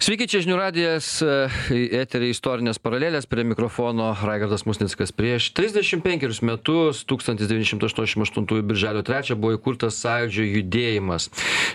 [0.00, 1.06] Sveiki, čia žinių radijas,
[1.68, 5.10] eteriai istorinės paralelės, prie mikrofono Raigardas Musnickas.
[5.12, 11.26] Prieš 35 metus, 1988 birželio 3 buvo įkurtas sąjūdžio judėjimas.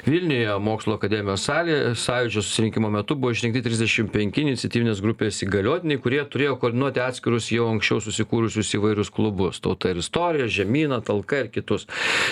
[0.10, 6.58] Vilniuje mokslo akademijos salė sąjūdžio susirinkimo metu buvo išrinkti 35 iniciatyvinės grupės įgaliotiniai, kurie turėjo
[6.64, 11.86] koordinuoti atskirus jau anksčiau susikūrusius įvairius klubus- tauta ir istorija, žemyną, talka ir kitus.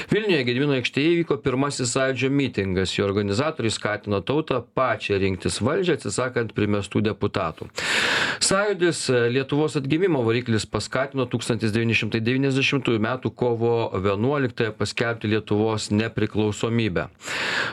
[0.09, 2.97] Vilniuje Gedimino aikštėje įvyko pirmasis sąjūdžio mitingas.
[2.97, 7.67] Jo organizatoriai skatino tautą pačią rinktis valdžią valdžią atsisakant primestų deputatų.
[8.43, 13.07] Sąjūdis e, Lietuvos atgimimo variklis paskatino 1990 m.
[13.35, 17.07] kovo 11 paskelbti Lietuvos nepriklausomybę.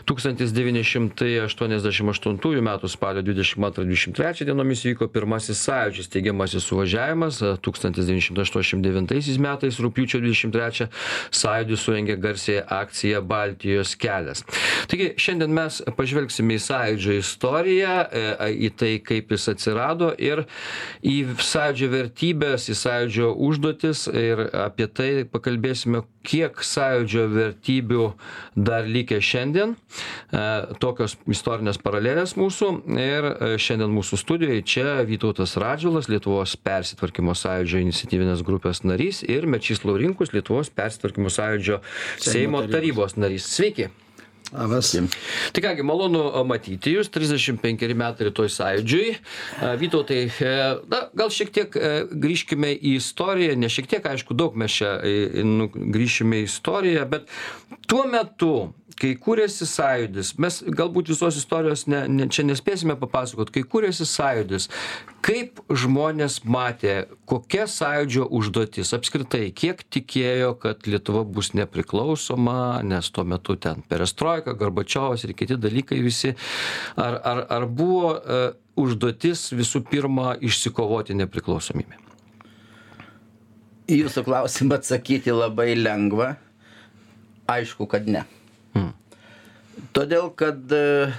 [0.06, 2.78] 1988 m.
[2.88, 10.88] spalio 22-23 dienomis vyko pirmasis sąjūdžio steigiamasis suvažiavimas, 1989 metais rūpiučio 23
[11.30, 14.44] sąjūdis surengė garsėje akciją Baltijos kelias.
[14.90, 20.44] Taigi šiandien mes pažvelgsime į sąjūdžio istoriją, E, į tai, kaip jis atsirado ir
[21.06, 28.08] į sąjūdžio vertybės, į sąjūdžio užduotis ir apie tai pakalbėsime, kiek sąjūdžio vertybių
[28.56, 29.72] dar likę šiandien.
[29.76, 30.42] E,
[30.82, 32.70] tokios istorinės paralelės mūsų
[33.00, 39.48] ir e, šiandien mūsų studijoje čia Vytautas Radžiulas, Lietuvos persitvarkymo sąjūdžio iniciatyvinės grupės narys ir
[39.50, 41.80] Mečys Laurinkus, Lietuvos persitvarkymo sąjūdžio
[42.20, 43.48] Seimo tarybos narys.
[43.50, 43.90] Sveiki.
[44.52, 44.96] Labas.
[45.52, 49.12] Tai kągi, malonu matyti jūs, 35 metai rytoj sąjūdžiui.
[49.78, 50.54] Vytautai, e,
[50.90, 54.96] na, gal šiek tiek e, grįžkime į istoriją, ne šiek tiek, aišku, daug mes čia
[55.06, 57.30] e, nu, grįžkime į istoriją, bet
[57.86, 58.54] tuo metu
[59.00, 64.68] kai kūrėsi sąjūdis mes galbūt visos istorijos ne ne čia nespėsime papasakot kai kūrėsi sąjūdis
[65.24, 66.96] kaip žmonės matė
[67.30, 74.56] kokia sąjūdžio užduotis apskritai kiek tikėjo kad lietuva bus nepriklausoma nes tuo metu ten perestroika
[74.60, 76.34] gorbačiovas ir kiti dalykai visi
[76.96, 78.42] ar ar ar buvo e,
[78.80, 81.98] užduotis visų pirma išsikovoti nepriklausomybę?
[83.90, 86.36] Jūsų klausimą atsakyti labai lengva.
[87.50, 88.22] Aišku kad ne
[89.96, 91.10] Todėl, kad e,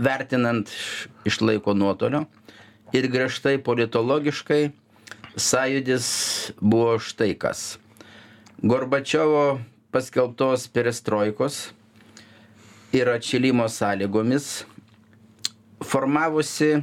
[0.00, 0.70] vertinant
[1.28, 2.22] iš laiko nuotolio
[2.96, 4.70] ir griežtai politologiškai,
[5.36, 6.06] sąjūdis
[6.60, 7.76] buvo štai kas.
[8.64, 9.58] Gorbačiovo
[9.92, 11.60] paskelbtos perestroikos
[12.96, 14.48] ir atšilimo sąlygomis
[15.84, 16.78] formavosi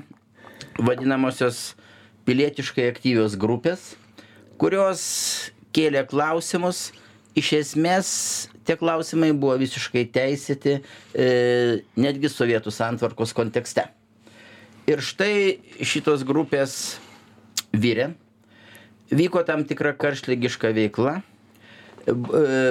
[0.80, 1.74] vadinamosios
[2.30, 3.96] pilietiškai aktyvios grupės,
[4.62, 5.02] kurios
[5.76, 6.92] kėlė klausimus,
[7.36, 8.10] iš esmės
[8.66, 11.28] tie klausimai buvo visiškai teisėti e,
[12.00, 13.88] netgi Sovietų santvarkos kontekste.
[14.90, 16.98] Ir štai šitos grupės
[17.74, 18.12] vyrė,
[19.10, 21.20] vyko tam tikra karštlygiška veikla.
[22.06, 22.12] E,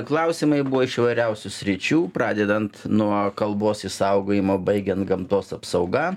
[0.06, 6.12] klausimai buvo iš įvairiausių sričių, pradedant nuo kalbos įsaugojimo, baigiant gamtos apsauga,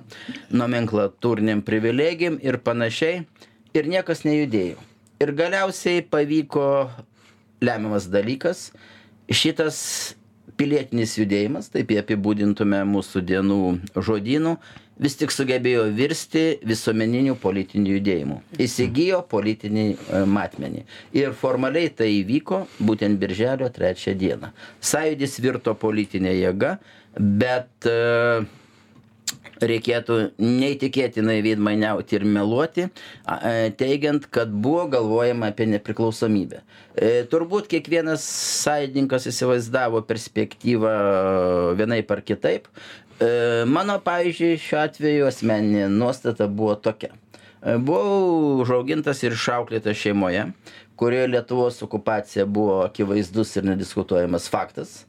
[0.54, 3.26] nomenklatūriniam privilegijam ir panašiai.
[3.78, 4.78] Ir niekas nejudėjo.
[5.22, 6.68] Ir galiausiai pavyko
[7.64, 8.72] lemiamas dalykas
[9.28, 9.78] šitas
[10.58, 13.58] pilietinis judėjimas, taip jį apibūdintume mūsų dienų
[13.94, 14.56] žodynų,
[14.98, 18.40] vis tik sugebėjo virsti visuomeniniu politiniu judėjimu.
[18.64, 20.86] Įsigijo politinį e, matmenį.
[21.20, 24.54] Ir formaliai tai įvyko būtent birželio trečią dieną.
[24.82, 26.78] Sąjūdis virto politinė jėga,
[27.18, 28.46] bet uh,
[29.64, 36.62] reikėtų neįtikėtinai veidmainiauti ir meluoti, e, teigiant, kad buvo galvojama apie nepriklausomybę.
[36.96, 38.26] E, turbūt kiekvienas
[38.64, 40.94] sąjungininkas įsivaizdavo perspektyvą
[41.80, 42.70] vienaip ar kitaip.
[43.18, 43.30] E,
[43.70, 47.14] mano, pavyzdžiui, šiuo atveju asmeninė nuostata buvo tokia.
[47.58, 50.44] Buvau užaugintas ir išauklėtas šeimoje,
[50.96, 55.02] kurioje Lietuvos okupacija buvo akivaizdus ir nediskutuojamas faktas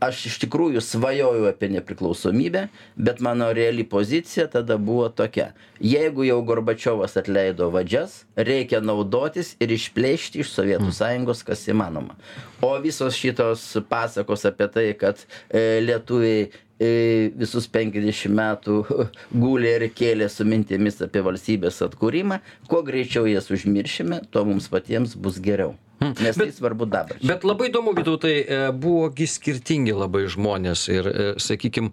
[0.00, 6.42] aš iš tikrųjų svajojau apie nepriklausomybę bet mano reali pozicija tada buvo tokia jeigu jau
[6.44, 10.96] gorbačiovas atleido vadžias reikia naudotis ir išplėšti iš sovietų mm.
[10.98, 12.18] sąjungos kas įmanoma
[12.60, 16.44] o visos šitos pasakos apie tai kad e, lietuviai
[16.76, 18.82] e, visus penkiasdešim metų
[19.46, 25.16] gulė ir kėlė su mintimis apie valstybės atkūrimą kuo greičiau jas užmiršime tuo mums patiems
[25.16, 25.74] bus geriau.
[26.00, 27.16] Nes bet, tai svarbu dabar.
[27.24, 31.90] Bet labai įdomu, Vytautai, e, buvogi skirtingi labai žmonės ir, e, sakykime,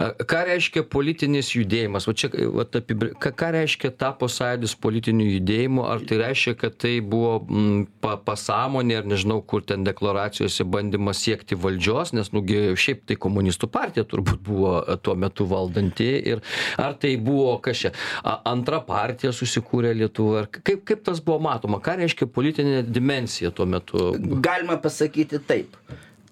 [0.00, 3.12] ką reiškia politinis judėjimas, va čia, va, apibri...
[3.20, 8.98] ką, reiškia tapo sąjūdis politiniu judėjimu, ar tai reiškia, kad tai buvo m, pa, pasąmonė,
[9.02, 14.42] ar nežinau, kur ten deklaracijose bandymas siekti valdžios, nes, nugi, šiaip tai komunistų partija turbūt
[14.48, 16.42] buvo e, tuo metu valdanti ir
[16.80, 17.96] ar tai buvo kažkaip,
[18.48, 24.10] antra partija susikūrė Lietuvoje, kaip, kaip tas buvo matoma, ką reiškia politinė dimensija tuo metu?
[24.44, 25.76] Galima pasakyti taip,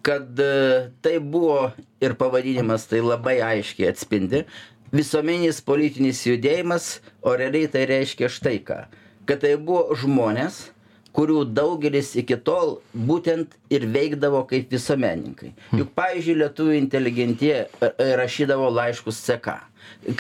[0.03, 1.71] kad e, tai buvo
[2.01, 4.45] ir pavadinimas tai labai aiškiai atspindi,
[4.95, 8.83] visuomeninis politinis judėjimas, o realiai tai reiškia štai ką.
[9.29, 10.65] Kad tai buvo žmonės,
[11.17, 15.53] kurių daugelis iki tol būtent ir veikdavo kaip visuomenininkai.
[15.79, 19.57] Juk, pavyzdžiui, lietuvių inteligentija e, e, rašydavo laiškus CK,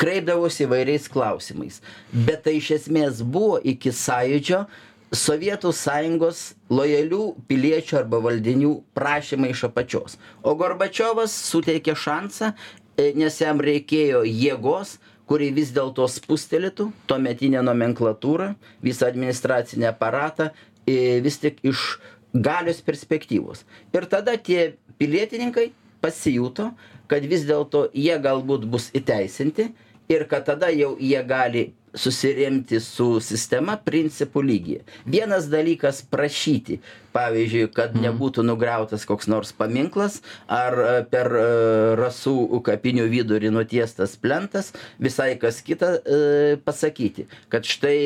[0.00, 1.80] kreipdavosi įvairiais klausimais.
[2.12, 4.64] Bet tai iš esmės buvo iki sąjūdžio
[5.10, 6.40] Sovietų sąjungos
[6.70, 10.18] lojalių piliečių arba valdinių prašymai iš apačios.
[10.46, 12.52] O Gorbačiovas suteikė šansą,
[12.96, 20.50] e, nes jam reikėjo jėgos, kuri vis dėlto spustelėtų tuometinę nomenklatūrą, visą administracinę aparatą
[21.22, 22.00] vis tik iš
[22.34, 23.64] galios perspektyvos.
[23.94, 25.70] Ir tada tie pilietininkai
[26.02, 26.70] pasijuto,
[27.10, 29.70] kad vis dėlto jie galbūt bus įteisinti
[30.10, 34.82] ir kad tada jau jie gali susiremti su sistema principų lygyje.
[35.06, 36.80] Vienas dalykas prašyti,
[37.14, 38.04] pavyzdžiui, kad mhm.
[38.06, 40.20] nebūtų nugriautas koks nors paminklas
[40.50, 41.46] ar e, per e,
[42.00, 44.72] rasų kapinių vidurį nutiestas plentas,
[45.02, 46.20] visai kas kita e,
[46.64, 47.98] pasakyti, kad štai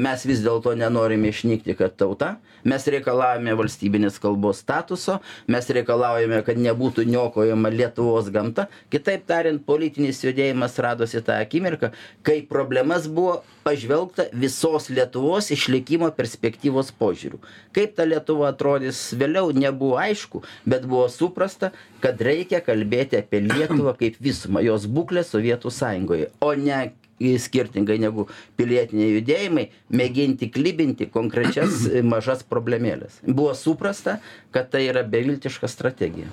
[0.00, 2.34] mes vis dėlto nenorime išnykti kaip tauta,
[2.66, 5.18] mes reikalavome valstybinės kalbos statuso,
[5.50, 8.66] mes reikalaujame, kad nebūtų niokojama Lietuvos gamta.
[8.92, 11.92] Kitaip tariant, politinis judėjimas radosi tą akimirką,
[12.26, 17.40] kai problemas buvo pažvelgta visos Lietuvos išlikimo perspektyvos požiūrių.
[17.76, 21.72] Kaip ta Lietuva atrodys vėliau, nebuvo aišku, bet buvo suprasta,
[22.04, 26.82] kad reikia kalbėti apie Lietuvą kaip visumą, jos būklę Sovietų sąjungoje, o ne
[27.20, 28.26] skirtingai negu
[28.58, 31.84] pilietiniai judėjimai, mėginti klibinti konkrečias
[32.14, 33.20] mažas problemėlės.
[33.26, 34.18] Buvo suprasta,
[34.54, 36.30] kad tai yra beviltiška strategija.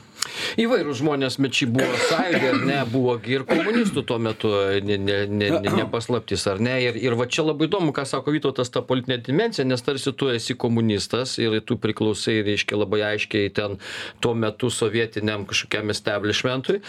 [0.61, 4.51] Įvairūs žmonės mečiai buvo sąjūdė, ar ne, buvo ir komunistų tuo metu,
[4.85, 6.75] ne, ne, ne, ne, nepaslaptis, ar ne.
[6.85, 10.29] Ir, ir va čia labai įdomu, ką sako Vytautas, ta politinė dimencija, nes tarsi tu
[10.31, 13.79] esi komunistas ir tu priklausai, reiškia, labai aiškiai ten
[14.21, 16.81] tuo metu sovietiniam kažkokiam establishmentui.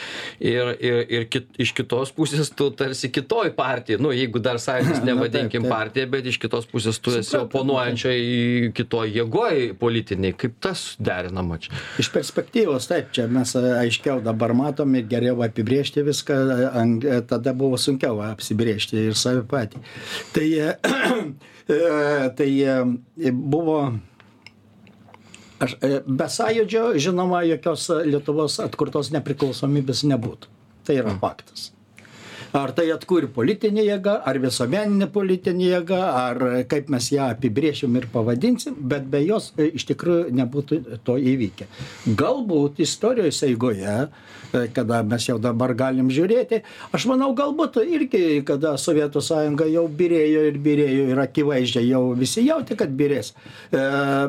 [0.43, 5.02] Ir, ir, ir kit, iš kitos pusės tu tarsi kitoj partijai, nu, jeigu dar sąjūdis
[5.08, 10.37] nevadinkim partija, bet iš kitos pusės tu esi oponuojančiai kitoj jėgoj politiniai.
[10.38, 11.75] Kaip tas derinama čia?
[12.02, 16.38] Iš perspektyvos, taip, čia mes aiškiau dabar matom ir geriau apibriežti viską,
[17.31, 19.82] tada buvo sunkiau apsibriežti ir save patį.
[20.37, 20.49] Tai,
[22.38, 22.50] tai
[23.32, 23.82] buvo
[25.62, 25.76] Aš,
[26.11, 30.50] be sąjūdžio, žinoma, jokios Lietuvos atkurtos nepriklausomybės nebūtų.
[30.82, 31.69] Tai yra faktas
[32.56, 38.08] ar tai atkūrė politinė jėga ar visuomeninė politinė jėga ar kaip mes ją apibrėšim ir
[38.12, 41.69] pavadinsim bet be jos e, iš tikrųjų nebūtų to įvykę.
[42.19, 46.60] Galbūt istorijos eigoje e, kada mes jau dabar galim žiūrėti
[46.93, 52.44] aš manau galbūt irgi kada sovietų sąjunga jau byrėjo ir byrėjo ir akivaizdžiai jau visi
[52.46, 53.32] jautė kad byrės.
[53.72, 53.82] E,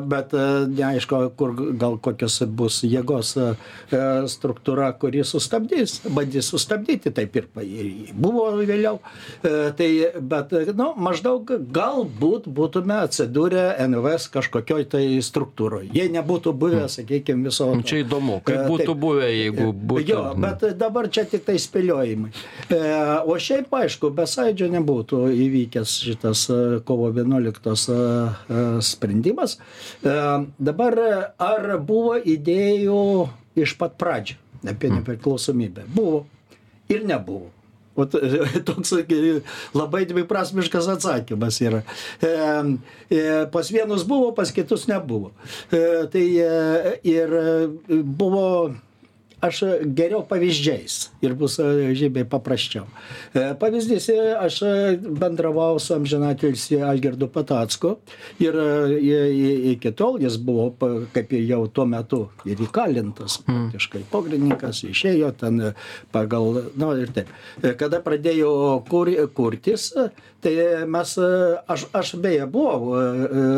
[0.08, 0.32] bet
[0.72, 3.34] neaišku kur gal kokios bus jėgos
[4.32, 7.48] struktūra kuri sustabdys bandys sustabdyti taip ir
[8.14, 8.98] buvo vėliau.
[9.42, 9.88] E, tai,
[10.20, 15.90] bet, nu, maždaug galbūt būtume atsidūrę NVS kažkokioj tai struktūroje.
[15.96, 16.92] Jei nebūtų buvę, hmm.
[16.96, 17.68] sakykime, viso.
[17.74, 20.04] Nu, čia įdomu, kaip e, būtų Taip, buvę, jeigu būtų.
[20.08, 22.32] Jo, bet dabar čia tik tai spėliojimai.
[22.68, 22.82] E,
[23.24, 26.46] o šiaip, aišku, be sąidžio nebūtų įvykęs šitas
[26.86, 29.58] kovo 11 sprendimas.
[30.02, 30.98] Dabar
[31.42, 33.02] ar buvo idėjų
[33.60, 35.02] iš pat pradžio apie hmm.
[35.02, 35.84] nepriklausomybę?
[35.94, 36.24] Buvo
[36.88, 37.50] ir nebuvo.
[37.96, 38.14] Vat,
[38.66, 38.94] toks
[39.80, 41.82] labai dviprasmiškas atsakymas yra.
[42.18, 42.32] E,
[43.10, 43.20] e,
[43.52, 45.30] pas vienus buvo, pas kitus nebuvo.
[45.70, 47.38] E, tai e, ir
[48.02, 48.74] buvo
[49.44, 49.60] aš
[49.96, 52.86] geriau pavyzdžiais ir bus e, žymiai paprasčiau.
[53.34, 54.60] E, pavyzdys, e, aš
[55.20, 57.96] bendravau su amžinatilsi Algirdu Patacku
[58.42, 58.56] ir
[59.74, 60.70] iki tol jis buvo,
[61.14, 63.48] kaip jau tuo metu, ir įkalintas, mm.
[63.48, 65.60] praktiškai pogrindininkas, išėjo ten
[66.14, 67.32] pagal, na nu, ir taip.
[67.80, 68.52] Kada pradėjo
[68.88, 69.90] kur, kurtis,
[70.44, 70.54] tai
[70.88, 71.16] mes,
[71.74, 72.94] aš, aš beje buvau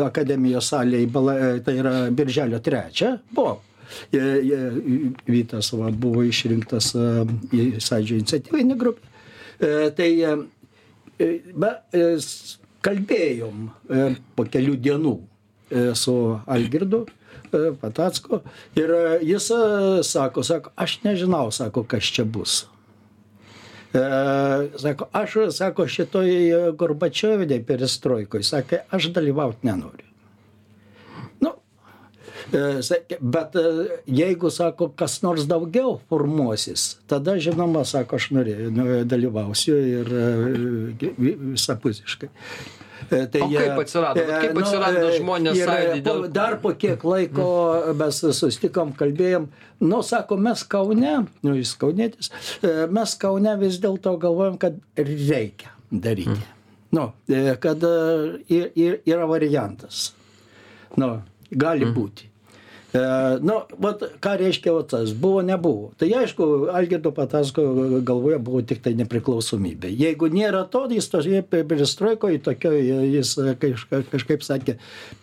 [0.07, 3.61] akademijos salėje, tai yra birželio trečią, buvau
[5.27, 6.93] Vytas va, buvo išrinktas
[7.55, 9.13] į sądžio iniciatyvinį grupę.
[9.59, 10.33] E, tai e,
[11.57, 11.69] be,
[12.85, 15.15] kalbėjom e, po kelių dienų
[15.99, 16.13] su
[16.47, 17.01] Algirdu
[17.51, 18.37] Patacko
[18.79, 18.93] ir
[19.25, 19.49] jis
[20.07, 22.61] sako, sako, aš nežinau, sako, kas čia bus.
[23.91, 26.31] Sako, aš, sako, šitoj
[26.79, 30.06] Gorbačioviniai perestroikoj, sakė, aš dalyvauti nenoriu.
[32.53, 33.61] E, Bet e,
[34.07, 40.25] jeigu, sako, kas nors daugiau formuosis, tada, žinoma, sako, aš norėjau, nu, dalyvausiu ir e,
[41.19, 42.29] vi- visapusiškai.
[43.07, 44.23] Tai, O kaip atsirado?
[44.27, 47.45] Vat kaip atsirado žmonės ir, po- Dar po kiek laiko
[47.99, 49.45] mes sustikom, kalbėjom,
[49.85, 51.13] nu, sako, mes Kaune,
[51.45, 52.31] nu, jis kaunėtis,
[52.91, 56.39] mes Kaune vis dėlto galvojam, kad reikia daryti.
[56.95, 57.83] Nu, e, kad
[58.49, 60.13] ir, ir, yra variantas.
[60.97, 61.17] Nu,
[61.51, 62.27] gali būti.
[62.93, 62.99] E,
[63.43, 65.91] nu, vat, ką reiškia vat tas, buvo, nebuvo.
[65.99, 67.65] Tai aišku, Algirdo Patasko
[68.07, 69.91] galvoje buvo tik tai nepriklausomybė.
[69.91, 74.77] Jeigu nėra to, jis toje perestroikoje tokioje, jis kažkaip, kažkaip sakė,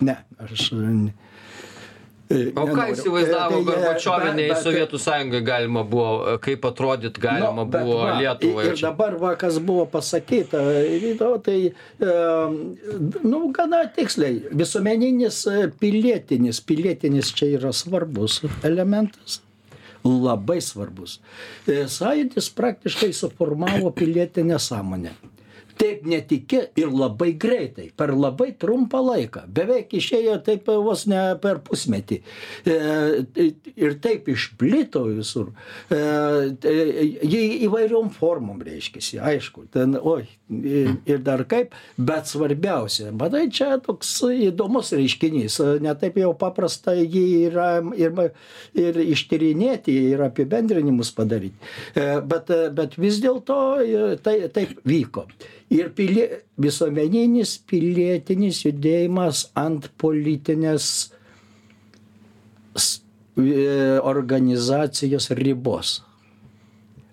[0.04, 0.72] ne, aš...
[0.76, 0.96] e,
[2.56, 7.84] O ką įsivaizdavo E, tai, e, bet- Sovietų sąjungai galima buvo, kaip atrodyt galima bet
[7.84, 8.64] buvo va, Lietuvai?
[8.70, 10.62] Ir dabar, va, kas buvo pasakyta,
[11.44, 11.58] tai,
[12.00, 12.14] e,
[13.28, 19.42] nu, gana tiksliai, visuomeninis e, pilietinis, pilietinis čia yra svarbus elementas.
[20.04, 21.18] Labai svarbus.
[21.68, 25.12] E, Sąjūdis praktiškai suformavo pilietinę sąmonę.
[25.80, 29.44] Taip netikė ir labai greitai, per labai trumpą laiką.
[29.54, 32.20] Beveik išėjo taip vos ne per pusmetį.
[32.68, 32.76] E,
[33.74, 35.52] ir taip išplito visur.
[35.90, 36.00] E,
[36.62, 36.74] tai
[37.24, 39.02] Jį įvairiom formom reiškia,
[39.32, 39.66] aišku.
[39.74, 45.58] Ten, oi, ir ir dar kaip, bet svarbiausia, matai, čia toks įdomus reiškinys.
[45.84, 48.12] Ne taip jau paprasta jį yra ir,
[48.76, 51.56] ir ištyrinėti, ir apibendrinimus padaryti.
[51.96, 55.26] E, Bet, bet vis dėlto e, tai, taip vyko.
[55.74, 56.26] Ir pilie,
[56.60, 60.88] visuomeninis pilietinis judėjimas ant politinės
[62.76, 62.90] e,
[64.02, 65.96] organizacijos ribos.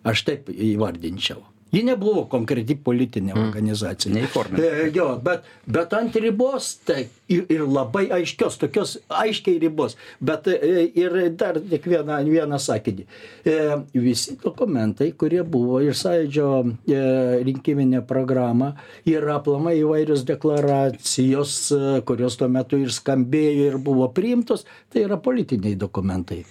[0.07, 1.50] Aš taip įvardinčiau.
[1.71, 4.11] Ji nebuvo konkreti politinė organizacija.
[4.15, 4.67] Neįforminta.
[4.67, 9.95] E, Jo, bet, bet ant ribos, tai ir, ir labai aiškios, tokios aiškiai ribos.
[10.19, 13.07] Bet e, ir dar tik vieną, vieną sakinį.
[13.47, 13.57] E,
[13.95, 16.49] Visi dokumentai, kurie buvo ir sąjūdžio
[16.91, 17.01] e,
[17.47, 18.73] rinkiminė programa,
[19.07, 25.21] yra aplamai įvairios deklaracijos, e, kurios tuo metu ir skambėjo ir buvo priimtos, tai yra
[25.23, 26.43] politiniai dokumentai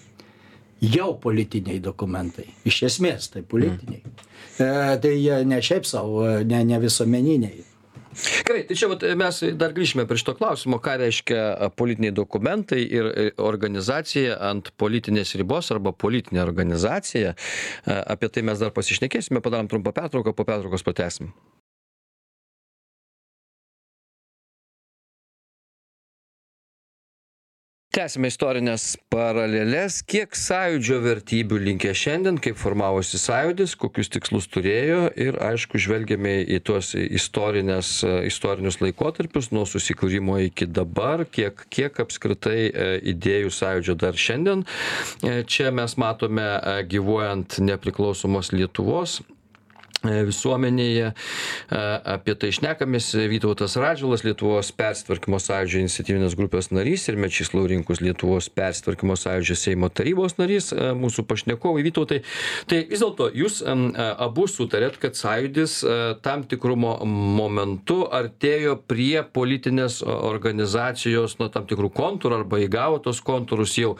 [0.80, 2.46] jau politiniai dokumentai.
[2.68, 4.02] Iš esmės tai politiniai.
[4.60, 4.70] E,
[5.02, 7.66] tai jie ne šiaip savo, ne, ne visuomeniniai.
[8.44, 12.80] Gerai, tai čia vat, mes dar grįžime prie šito klausimo, ką reiškia a, politiniai dokumentai
[12.82, 17.36] ir e, organizacija ant politinės ribos arba politinė organizacija.
[17.86, 21.30] A, Apie tai mes dar pasišnekėsime, padarom trumpą pertrauką, po pertraukos patesim.
[28.00, 35.36] Tęsime istorinės paralelės, kiek sąjūdžio vertybių linkė šiandien, kaip formavosi sąjūdis, kokius tikslus turėjo ir
[35.44, 37.90] aišku žvelgiame į tuos istorinės,
[38.24, 44.64] istorinius laikotarpius nuo susikūrimo iki dabar, kiek, kiek apskritai e, idėjų sąjūdžio dar šiandien.
[45.20, 49.18] E, Čia mes matome e, gyvuojant nepriklausomos Lietuvos
[50.04, 51.12] visuomenėje.
[51.12, 51.80] E,
[52.10, 58.48] Apie tai šnekamės Vytautas Radžiulas, Lietuvos persitvarkymo sąjūdžio iniciatyvinės grupės narys ir Mečys Laurinkus, Lietuvos
[58.54, 62.22] persitvarkymo sąjūdžio Seimo tarybos narys, e, mūsų pašnekovai Vytautai.
[62.70, 63.76] Tai vis dėlto jūs e,
[64.24, 71.68] abu sutarėt, kad sąjūdis e, tam tikru mo- momentu artėjo prie politinės organizacijos, nuo tam
[71.70, 73.94] tikrų kontūrų arba įgavo tos kontūrus jau.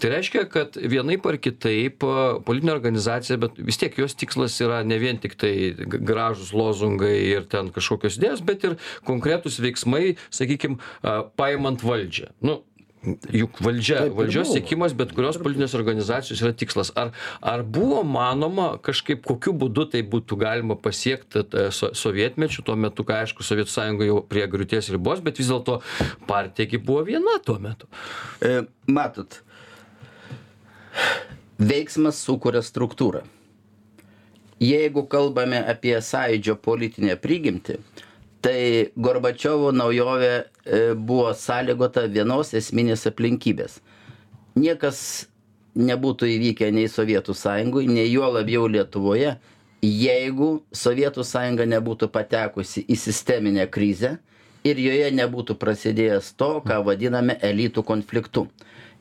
[0.00, 4.82] Tai reiškia, kad vienaip ar kitaip e, politinė organizacija, bet vis tiek jos tikslas yra
[4.86, 8.78] ne vien tik tai g- gražūs lozungai ir ten kažkokios idėjos, bet ir
[9.08, 10.80] konkretūs veiksmai, sakykime,
[11.38, 12.32] paimant valdžią.
[12.44, 12.62] Nu,
[13.30, 16.90] Juk valdžia, Taip valdžios siekimas bet kurios politinės organizacijos yra tikslas.
[16.98, 21.44] Ar, ar buvo manoma kažkaip, kokiu būdu tai būtų galima pasiekti
[21.76, 25.78] so, sovietmečių, tuo metu, kai aišku, Sovietų sąjunga jau prie griūties ribos, bet vis dėlto
[26.26, 27.86] partija buvo viena tuo metu.
[28.42, 29.38] E, Matot,
[31.62, 33.22] veiksmas sukuria struktūrą.
[34.62, 37.76] Jeigu kalbame apie sąjūdžio politinę prigimtį,
[38.40, 38.60] tai
[38.96, 40.44] Gorbačiovo naujovė e,
[40.94, 43.80] buvo sąlygota vienos esminės aplinkybės.
[44.56, 45.00] Niekas
[45.76, 49.34] nebūtų įvykę nei Sovietų sąjungui, nei juo labiau Lietuvoje,
[49.84, 54.16] jeigu Sovietų sąjunga nebūtų patekusi į sisteminę krizę
[54.64, 58.46] ir joje nebūtų prasidėjęs to, ką vadiname elitų konfliktu.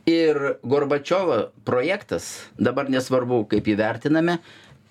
[0.05, 4.37] Ir Gorbačiovo projektas, dabar nesvarbu kaip įvertiname,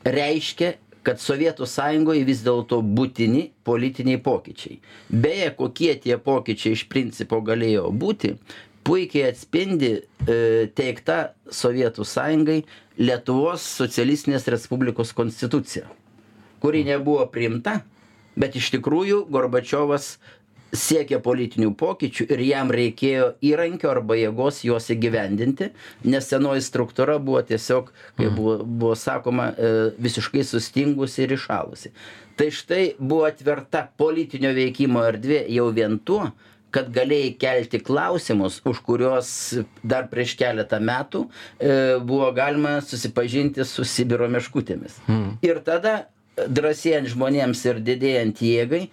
[0.05, 4.79] reiškia, kad Sovietų sąjungoje vis dėlto būtini politiniai pokyčiai.
[5.11, 8.35] Beje, kokie tie pokyčiai iš principo galėjo būti,
[8.85, 10.03] puikiai atspindi e,
[10.77, 12.63] teikta Sovietų sąjungai
[13.01, 15.89] Lietuvos socialistinės Respublikos konstitucija,
[16.63, 17.81] kuri nebuvo priimta,
[18.39, 20.15] bet iš tikrųjų Gorbačiovas
[20.79, 25.71] siekė politinių pokyčių ir jam reikėjo įrankio arba jėgos juos įgyvendinti,
[26.07, 31.95] nes senoji struktūra buvo tiesiog, kaip buvo, buvo sakoma, e, visiškai sustingusi ir išalusi.
[32.35, 36.33] Tai štai buvo atverta politinio veikimo erdvė jau vien tuo,
[36.75, 39.29] kad galėjai kelti klausimus, už kuriuos
[39.87, 44.99] dar prieš keletą metų e, buvo galima susipažinti su Sibiro meškutėmis.
[45.07, 45.37] Mm.
[45.47, 45.95] Ir tada
[46.35, 48.89] drąsėjant žmonėms ir didėjant jėgai,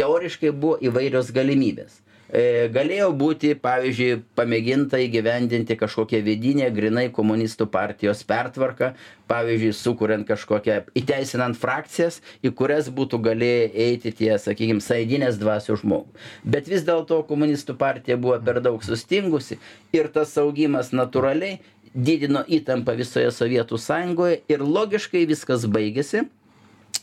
[0.00, 2.02] teoriškai buvo įvairios galimybės.
[2.32, 8.94] E, galėjo būti, pavyzdžiui, pamėginta įgyvendinti kažkokią vidinę, grinai komunistų partijos pertvarką,
[9.28, 16.24] pavyzdžiui, sukuriant kažkokią, įteisinant frakcijas, į kurias būtų galėję eiti tie, sakykime, saidinės dvasių žmogų.
[16.56, 19.60] Bet vis dėlto komunistų partija buvo per daug sustingusi
[19.92, 21.60] ir tas augimas natūraliai
[21.92, 26.24] didino įtampą visoje Sovietų sąjungoje ir logiškai viskas baigėsi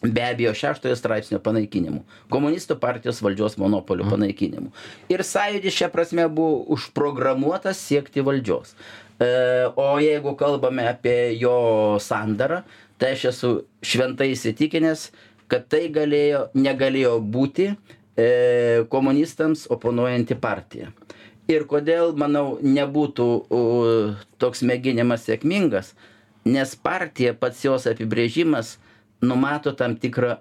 [0.04, 2.04] be abejo šeštojo straipsnio panaikinimu.
[2.32, 4.72] Komunistų partijos valdžios monopolio panaikinimu.
[5.12, 8.76] Ir sąjūdis šia prasme buvo užprogramuotas siekti valdžios.
[9.20, 9.30] E,
[9.76, 12.64] o jeigu kalbame apie jo sandarą
[13.00, 13.52] tai aš esu
[13.84, 15.10] šventai įsitikinęs
[15.50, 17.76] kad tai galėjo negalėjo būti e,
[18.94, 20.94] komunistams oponuojanti partija.
[21.50, 23.62] Ir kodėl manau nebūtų u,
[24.38, 25.96] toks mėginimas sėkmingas
[26.46, 28.78] nes partija pats jos apibrėžimas
[29.22, 30.36] numato tam tikrą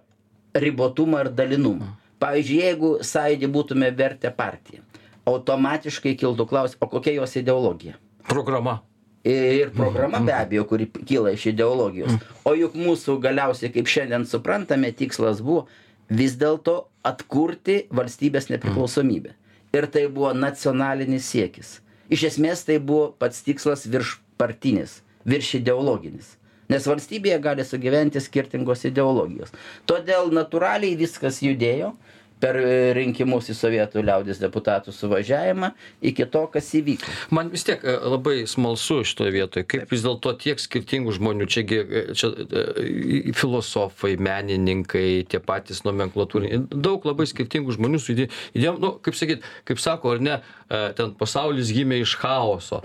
[0.54, 1.94] ribotumą ir dalinumą.
[2.18, 4.82] Pavyzdžiui, jeigu sąjūdį būtume vertę partiją,
[5.28, 7.98] automatiškai kiltų klausimas, o kokia jos ideologija?
[8.26, 8.80] Programa.
[9.28, 12.16] Ir programa be abejo, kuri kyla iš ideologijos.
[12.46, 15.66] O juk mūsų galiausiai, kaip šiandien suprantame, tikslas buvo
[16.08, 19.34] vis dėlto atkurti valstybės nepriklausomybę.
[19.76, 21.76] Ir tai buvo nacionalinis siekis.
[22.08, 26.37] Iš esmės tai buvo pats tikslas virš partinis, virš ideologinis
[26.72, 29.52] nes valstybėje gali sugyventi skirtingos ideologijos.
[29.88, 31.94] Todėl natūraliai viskas judėjo
[32.40, 32.58] per
[32.96, 35.72] rinkimus į sovietų liaudies deputatų suvažiavimą
[36.10, 37.10] iki to kas įvyko.
[37.34, 41.64] Man vis tiek e, labai smalsu šitoj vietoj kaip vis dėlto tiek skirtingų žmonių čia
[41.64, 48.94] e, čia e, filosofai menininkai tie patys nomenklatūriniai daug labai skirtingų žmonių su idėjom nu
[49.02, 52.82] kaip sakyt kaip sako ar ne ten pasaulis gimė iš chaoso.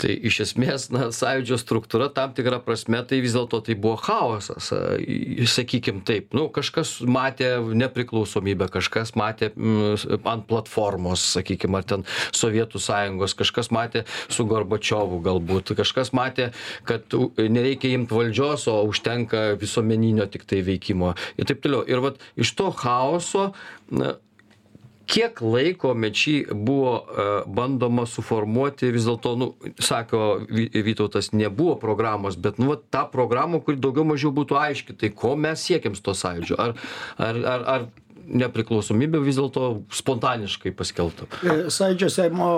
[0.00, 4.70] Tai iš esmės na sąjūdžio struktūra tam tikra prasme tai vis dėlto tai buvo chaosas
[5.52, 6.32] sakykim taip.
[6.36, 13.36] Nu kažkas matė nepriklausomybę kažkas kažkas matė mm, ant platformos sakykim ar ten sovietų sąjungos
[13.36, 16.50] kažkas matė su gorbačiovu galbūt kažkas matė
[16.88, 21.84] kad nereikia imt valdžios o užtenka visuomeninio tiktai veikimo ir taip toliau.
[21.86, 23.52] Ir vat iš to chaoso
[23.90, 24.16] na
[25.06, 32.34] kiek laiko mečy buvo e, bandoma suformuoti vis dėlto nu sako vy vytautas nebuvo programos
[32.36, 36.02] bet nu vat tą programą kuri daugiau mažiau būtų aiški tai ko mes siekiam su
[36.02, 36.58] tuo sąjūdžiu?
[36.58, 36.74] Ar
[37.22, 37.86] ar ar ar
[38.26, 41.28] nepriklausomybę vis dėlto spontaniškai paskelbta.
[41.42, 42.50] E, Sąjūdžio Seimo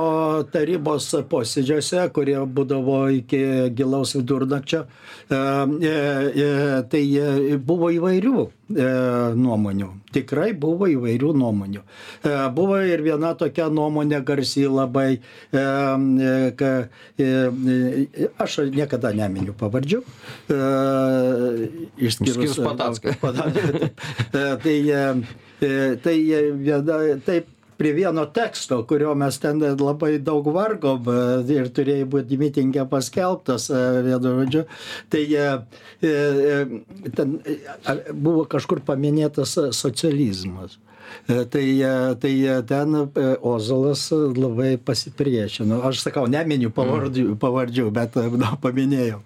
[0.52, 3.40] tarybos posėdžiuose, kurie būdavo iki
[3.76, 5.40] gilaus vidurnakčio, e,
[5.88, 6.48] e,
[6.92, 7.04] tai
[7.64, 8.48] buvo įvairių
[9.38, 9.92] nuomonių.
[10.18, 11.82] Tikrai buvo įvairių nuomonių.
[12.54, 15.20] Buvo ir viena tokia nuomonė garsi labai,
[15.52, 16.72] ka,
[18.44, 20.02] aš niekada neminiu pavardžių,
[22.08, 23.14] išskyrus Patatską.
[24.68, 24.76] Tai
[25.60, 26.18] E, tai
[26.54, 27.46] viena taip
[27.78, 31.20] prie vieno teksto, kurio mes ten labai daug vargom e,
[31.54, 34.64] ir turėjo būti mitingė paskelbtas e, vienu žodžiu,
[35.12, 35.24] tai
[37.16, 37.38] ten
[38.12, 40.78] buvo kažkur paminėtas socializmas.
[41.26, 41.64] Tai,
[42.20, 42.32] tai
[42.68, 42.96] ten
[43.48, 45.80] Ozolas labai pasipriešino.
[45.88, 47.38] Aš sakau, neminiu pavardžių, mm.
[47.40, 49.22] pavardžių bet na, paminėjau.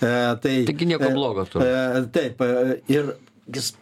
[0.00, 1.46] Tai, Taigi nieko blogo.
[1.48, 1.64] Tu.
[2.12, 2.44] Taip,
[2.92, 3.14] ir
[3.48, 3.72] jis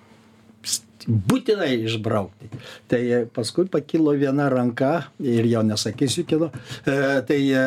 [1.07, 2.51] būtinai išbraukti.
[2.91, 3.01] Tai
[3.35, 6.51] paskui pakilo viena ranka ir jau nesakysiu kito,
[6.85, 6.97] e,
[7.29, 7.65] tai e,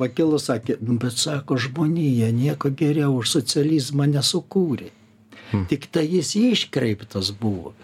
[0.00, 4.90] pakilo sakė, nu, bet sako, žmonija nieko geriau už socializmą nesukūrė.
[5.52, 5.66] Hmm.
[5.68, 7.74] Tik tai jis iškreiptas buvo.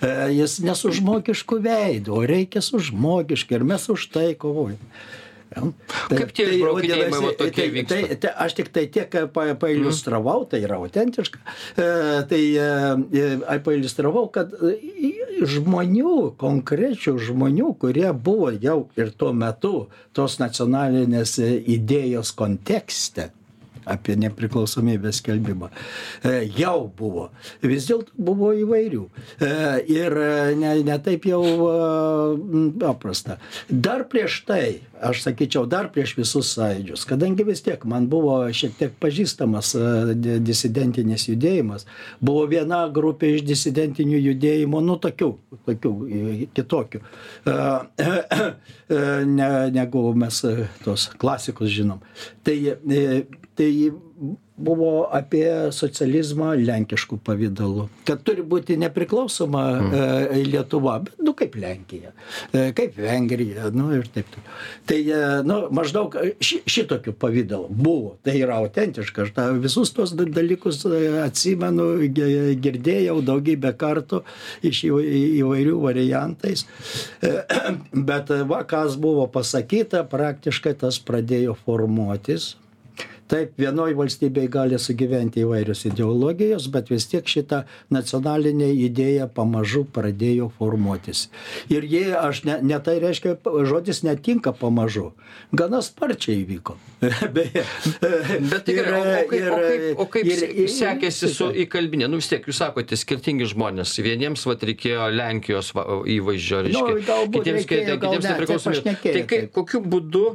[0.00, 4.80] E, jis nesu žmogišku veidu, o reikia su žmogiškai ir mes už tai kovojame.
[5.58, 5.70] Ja.
[6.08, 7.98] Tai, Kaip tie tai, išbraukinėjimai va tokie tai, vyksta?
[7.98, 11.88] Tai, tai, aš tik tai tiek pa, pailiustravau, tai yra autentiška, e,
[12.30, 14.54] tai e, pailiustravau, kad
[15.38, 19.74] žmonių, konkrečių žmonių, kurie buvo jau ir tuo metu
[20.16, 23.30] tos nacionalinės idėjos kontekste,
[23.88, 25.70] apie nepriklausomybės skelbimą.
[26.22, 27.28] E, jau buvo.
[27.62, 29.04] Vis dėlto buvo įvairių.
[29.40, 29.50] E,
[29.90, 31.42] ir e, ne, ne taip jau
[32.80, 33.38] paprasta.
[33.68, 38.76] Dar prieš tai, aš sakyčiau, dar prieš visus sąjūdžius, kadangi vis tiek man buvo šiek
[38.78, 39.74] tiek pažįstamas
[40.44, 41.86] disidentinis judėjimas,
[42.24, 45.30] buvo viena grupė iš disidentinių judėjimų, nu tokių,
[45.68, 45.92] tokių
[46.56, 47.02] kitokių,
[49.34, 50.42] ne, negu mes
[50.84, 52.02] tos klasikus žinom.
[52.46, 52.56] Tai
[53.58, 53.70] tai
[54.58, 59.94] buvo apie socializmą lenkišku pavidalu kad turi būti nepriklausoma mm.
[59.94, 62.12] e, Lietuva, bet, nu kaip Lenkija,
[62.50, 64.54] e, kaip Vengrija, nu ir taip toliau.
[64.88, 70.14] Tai, e, nu, maždaug ši, šitokiu pavydalu buvo, tai yra autentiška, aš ta, visus tos
[70.18, 71.90] dalykus e, atsimenu,
[72.64, 74.22] girdėjau daugybę kartų
[74.68, 76.64] iš įvairių variantais,
[77.20, 77.34] e,
[78.08, 82.54] bet va, kas buvo pasakyta, praktiškai tas pradėjo formuotis
[83.28, 87.62] taip vienoj valstybėj gali sugyventi įvairios ideologijos bet vis tiek šita
[87.94, 91.26] nacionalinė idėja pamažu pradėjo formuotis.
[91.72, 93.36] Ir ji aš ne ne tai reiškia
[93.68, 95.12] žodis netinka pamažu.
[95.52, 96.76] Gana sparčiai įvyko.
[97.36, 97.64] Beje
[98.50, 102.30] bet tai gerai o kaip o kaip o kaip se sekėsi su įkalbine nu vis
[102.32, 103.96] tiek jūs sakote skirtingi žmonės.
[104.02, 105.86] Vieniems vat reikėjo lenkijos va
[106.16, 109.02] įvaizdžio nu, reiškia kitiems kitiems nepriklausomybės.
[109.04, 110.28] tai kaip kokiu būdu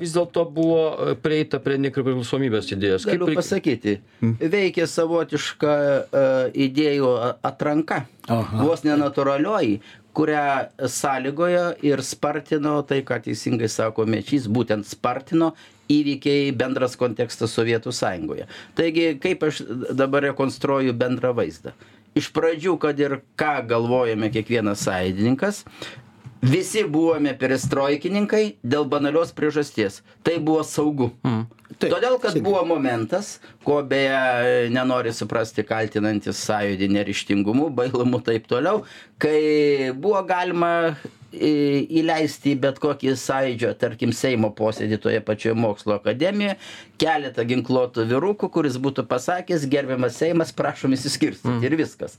[0.00, 3.06] vis dėlto buvo prieita prie nepriklausomybės idėjos.
[3.06, 4.50] Kaip Galiu pasakyti, hmm.
[4.50, 6.36] veikia savotiška uh,
[6.66, 7.12] idėjų
[7.46, 8.64] atranka, Aha.
[8.66, 9.78] vos nenatūralioji,
[10.18, 15.52] kurią sąlygojo ir spartino, tai ką teisingai sako Mečys, būtent spartino
[15.92, 18.48] įvykiai bendras kontekstas Sovietų sąjungoje.
[18.76, 19.62] Taigi, kaip aš
[19.94, 21.72] dabar rekonstruoju bendrą vaizdą.
[22.18, 25.62] Iš pradžių, kad ir ką galvojame kiekvienas sąjungininkas,
[26.42, 30.02] visi buvome perestroikininkai dėl banalios priežasties.
[30.26, 31.12] Tai buvo saugu.
[31.26, 31.46] Mm.
[31.78, 32.46] Taip, Todėl, kad sėkmė.
[32.48, 38.82] buvo momentas, ko beje nenori suprasti kaltinantis sąjūdį nerištingumu, bailumu taip toliau,
[39.20, 40.96] kai buvo galima
[41.30, 46.56] įleisti į bet kokį sąjūdžio, tarkim, Seimo posėdį toje pačioje mokslo akademijoje
[46.98, 51.66] keletą ginkluotų vyrukų, kuris būtų pasakęs, gerbiamas Seimas, prašom įsiskirstyti mm.
[51.68, 52.16] ir viskas.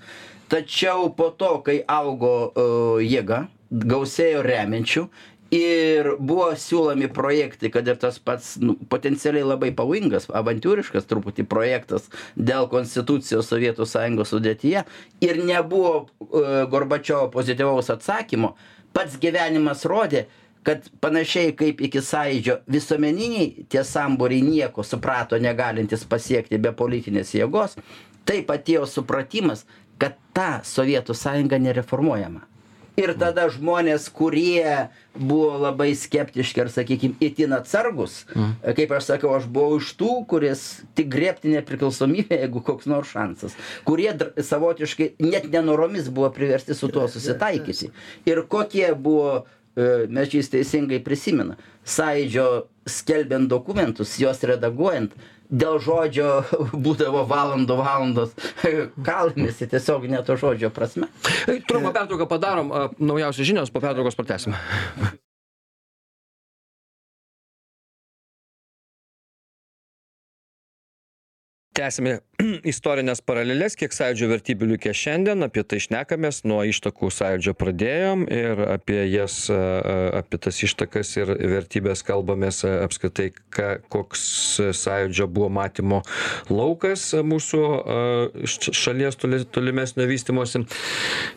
[0.50, 5.06] Tačiau po to, kai augo uh, jėga, gausėjo remiančių
[5.54, 12.10] ir buvo siūlomi projektai kad ir tas pats nu potencialiai labai pavojingas avantiūriškas truputį projektas
[12.38, 14.84] dėl konstitucijos sovietų sąjungos sudėtyje
[15.26, 18.54] ir nebuvo e, gorbačiovo pozityvaus atsakymo.
[18.94, 20.28] Pats gyvenimas rodė
[20.64, 27.78] kad panašiai kaip iki sąjūdžio visuomeniniai tie sambūriai nieko suprato negalintys pasiekti be politinės jėgos
[28.30, 29.66] taip atėjo supratimas
[30.00, 32.44] kad ta sovietų sąjunga nereformuojama
[33.00, 38.52] ir tada žmonės kurie buvo labai skeptiški ar sakykim itin atsargūs mm.
[38.78, 40.66] kaip aš sakau aš buvau iš tų kuris
[40.98, 43.58] tik griebti nepriklausomybę jeigu koks nors šansas
[43.88, 47.92] kurie savotiškai net nenoromis buvo priversti su tuo susitaikyti
[48.30, 49.46] ir kokie buvo
[49.80, 51.56] e, mečys teisingai prisimena
[51.88, 52.48] sąjūdžio
[52.90, 55.16] skelbiant dokumentus juos redaguojant
[55.50, 56.44] dėl žodžio
[56.86, 58.36] būdavo valandų valandos
[59.10, 61.10] kalbamasi tiesiog ne to žodžio prasme.
[61.70, 64.58] Trumpą pertrauką padarom, naujausios žinios, po pertraukos pratęsim.
[71.80, 72.20] Tęsiame
[72.74, 75.44] istorines paraleles kiek sąjūdžio vertybių likę šiandien.
[75.46, 82.04] Apie tai šnekamės nuo ištakų sąjūdžio pradėjom ir apie jas apie tas ištakas ir vertybes
[82.08, 84.24] kalbamės apskritai ką koks
[84.76, 86.02] sąjūdžio buvo matymo
[86.52, 87.62] laukas mūsų
[88.60, 90.64] šalies toli tolimesnio vystymosi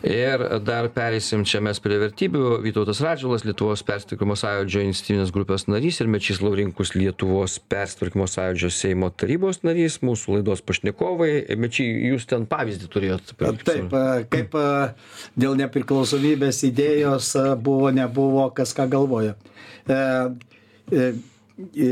[0.07, 2.59] ir dar pereisim čia mes prie vertybių.
[2.63, 9.11] Vytautas radžvilas lietuvos persitvarkymo sąjūdžio iniciatyvinės grupės narys ir mečys laurinkus lietuvos persitvarkymo sąjūdžio seimo
[9.11, 10.01] tarybos narys.
[10.03, 11.31] Mūsų laidos pašnekovai.
[11.59, 13.35] Mečy jūs ten pavyzdį turėjot
[13.67, 13.93] taip
[14.33, 14.57] kaip
[15.39, 19.35] dėl nepriklausomybės idėjos buvo nebuvo kas ką galvoja.
[19.87, 19.99] E,
[20.93, 21.11] e,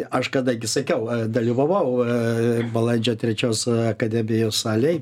[0.09, 2.05] aš kadangi sakiau dalyvavau
[2.73, 5.01] balandžio trečios akademijos salėj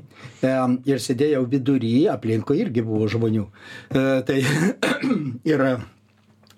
[0.90, 3.46] ir sėdėjau vidury aplinkui irgi buvo žmonių.
[3.46, 4.42] E, tai
[5.52, 5.64] ir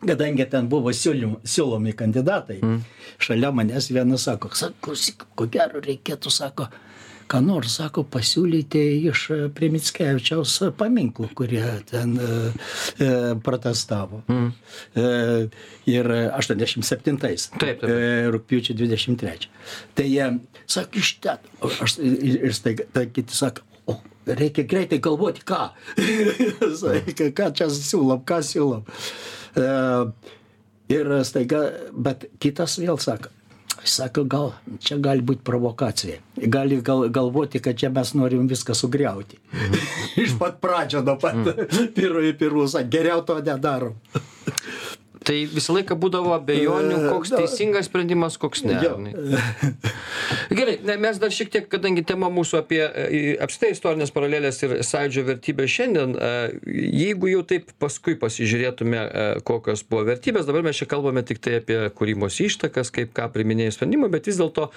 [0.06, 2.80] kadangi ten buvo siūlym siūlomi kandidatai mm.
[3.22, 4.96] šalia manęs vienas sako sako
[5.36, 6.68] ko gero reikėtų sako
[7.30, 9.24] ką nors sako pasiūlyti iš
[9.56, 12.30] prie mickevičiaus paminklų kurie ten e,
[12.98, 13.10] e
[13.44, 14.48] protestavo mm.
[14.98, 15.08] e,
[15.94, 17.88] ir aštuoniasdešim septintais taip, taip.
[17.88, 19.52] E, dvidešim trečią
[19.98, 20.32] tai jie
[20.66, 21.52] sako iš ten
[21.86, 25.62] aš ir staiga tai kiti sako o reikia greitai galvoti ką
[27.38, 31.62] ką čia siūlom ką siūlom E, ir staiga,
[31.92, 33.30] bet kitas vėl sako,
[33.84, 36.20] Sako, gal čia gali būti provokacija.
[36.54, 39.40] Gali gal, galvoti, kad čia mes norim viską sugriauti.
[40.22, 41.40] Iš pat pradžio, nuo pat
[41.96, 43.96] pirmųjų pirmų, geriau to nedarom.
[45.26, 48.78] Tai visą laiką būdavo abejonių, koks teisingas sprendimas, koks ne.
[50.58, 52.82] Gerai, ne, mes dar šiek tiek, kadangi tema mūsų apie
[53.42, 56.16] apstai istorinės paralelės ir sąjūdžio vertybės šiandien,
[56.66, 59.02] jeigu jau taip paskui pasižiūrėtume,
[59.48, 63.76] kokios buvo vertybės, dabar mes čia kalbame tik tai apie kūrimos ištakas, kaip ką priminėjai
[63.78, 64.70] sprendimą, bet vis dėlto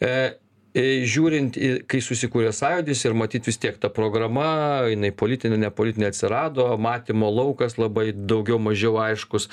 [0.00, 0.34] E,
[0.74, 6.66] žiūrint į kai susikūrė sąjūdis ir matyt vis tiek ta programa jinai politinė nepolitinė atsirado
[6.82, 9.48] matymo laukas labai daugiau mažiau aiškus.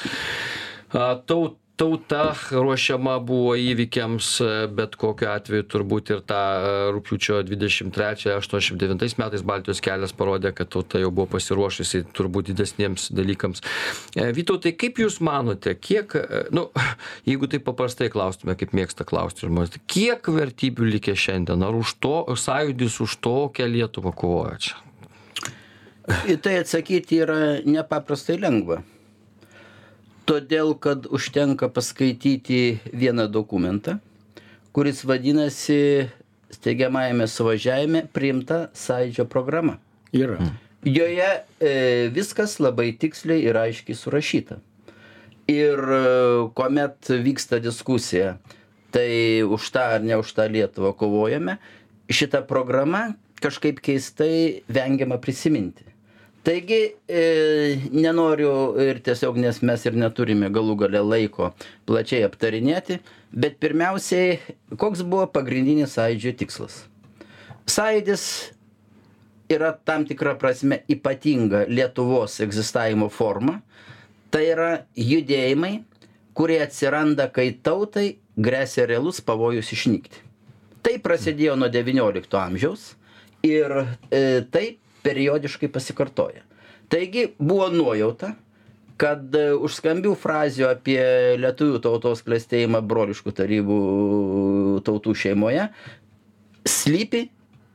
[0.97, 4.27] A tau tauta ruošiama buvo įvykiams
[4.77, 6.41] bet kokiu atveju turbūt ir tą
[6.93, 12.51] rugpjūčio dvidešim trečiąją aštuoniasdešim devintais metais baltijos kelias parodė kad tauta jau buvo pasiruošusi turbūt
[12.51, 13.63] didesniems dalykams.
[14.13, 16.13] E, vytautai kaip jūs manote kiek
[16.53, 16.67] nu
[17.29, 21.65] jeigu taip paprastai klaustume kaip mėgsta klausti žmonės kiek vertybių likę šiandien?
[21.65, 24.79] Ar už to sąjūdis už tokią lietuvą kovojo čia?
[26.29, 28.83] Į tai atsakyti yra nepaprastai lengva
[30.29, 33.97] todėl kad užtenka paskaityti vieną dokumentą,
[34.71, 36.09] kuris vadinasi
[36.51, 39.77] steigiamajame suvažiavime priimta sąjūdžio programa.
[40.13, 40.37] Yra.
[40.83, 41.29] Joje
[41.61, 41.73] e,
[42.11, 44.57] viskas labai tiksliai ir aiškiai surašyta.
[45.51, 46.01] Ir e,
[46.57, 48.35] kuomet vyksta diskusija,
[48.91, 51.59] tai už tą ar ne už tą Lietuvą kovojame,
[52.11, 55.90] šita programa kažkaip keistai vengiama prisiminti
[56.47, 57.23] taigi e,
[57.91, 61.51] nenoriu ir tiesiog nes mes ir neturime galų gale laiko
[61.89, 63.01] plačiai aptarinėti
[63.31, 64.39] bet pirmiausiai
[64.81, 66.81] koks buvo pagrindinis sąjūdžio tikslas?
[67.69, 68.25] Sąjūdis
[69.51, 73.59] yra tam tikra prasme ypatinga lietuvos egzistavimo forma.
[74.31, 75.73] Tai yra judėjimai
[76.33, 80.23] kurie atsiranda kai tautai gresia realus pavojus išnykti.
[80.81, 82.93] Tai prasidėjo nuo devyniolikto amžiaus
[83.45, 83.73] ir
[84.09, 86.43] e, tai periodiškai pasikartoja.
[86.91, 88.33] Taigi buvo nuojauta,
[89.01, 91.01] kad e, už skambių frazių apie
[91.41, 93.77] lietuvių tautos klėstėjimą broliškų tarybų
[94.85, 95.69] tautų šeimoje
[96.69, 97.25] slypi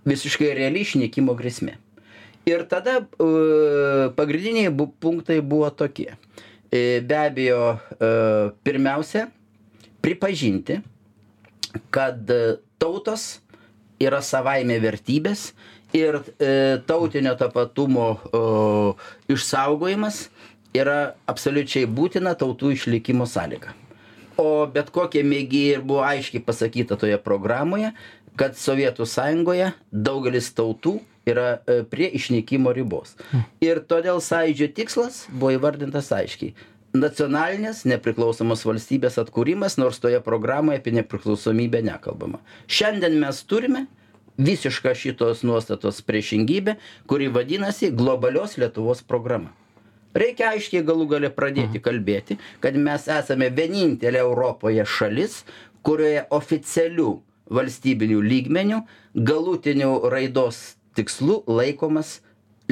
[0.07, 1.79] visiškai reali išnykimo grėsmė.
[2.47, 3.31] Ir tada e,
[4.19, 4.71] pagrindiniai
[5.03, 6.13] punktai buvo tokie.
[6.71, 7.75] E, be abejo,
[8.67, 9.27] pirmiausia,
[10.05, 10.79] pripažinti,
[11.95, 12.31] kad
[12.79, 13.27] tautos
[14.03, 15.51] yra savaime vertybės
[15.95, 16.51] ir e,
[16.87, 18.07] tautinio tapatumo
[19.33, 20.27] išsaugojimas
[20.77, 23.75] yra absoliučiai būtina tautų išlikimo sąlyga.
[24.37, 27.95] O bet kokie mėgiai ir buvo aiškiai pasakyta toje programoje,
[28.37, 33.17] kad Sovietų sąjungoje daugelis tautų yra e, prie išnykimo ribos.
[33.65, 36.55] Ir todėl sąjūdžio tikslas buvo įvardintas aiškiai
[36.97, 42.41] nacionalinės nepriklausomos valstybės atkūrimas, nors toje programoje apie nepriklausomybę nekalbama.
[42.73, 43.87] Šiandien mes turime
[44.39, 46.77] visiška šitos nuostatos priešingybė,
[47.09, 49.53] kuri vadinasi globalios Lietuvos programa.
[50.17, 55.43] Reikia aiškiai galų gale pradėti kalbėti, kad mes esame vienintelė Europoje šalis,
[55.85, 57.11] kurioje oficialių
[57.53, 58.81] valstybinių lygmenių
[59.15, 62.21] galutinių raidos tikslų laikomas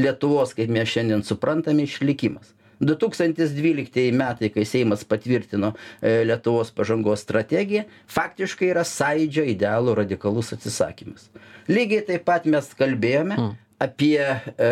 [0.00, 6.72] Lietuvos, kaip mes šiandien suprantame, išlikimas du tūkstantis dvyliktieji metai kai seimas patvirtino e, lietuvos
[6.74, 11.28] pažangos strategiją faktiškai yra sąjūdžio idealų radikalus atsisakymas.
[11.70, 13.50] Lygiai taip pat mes kalbėjome mm.
[13.86, 14.70] apie e,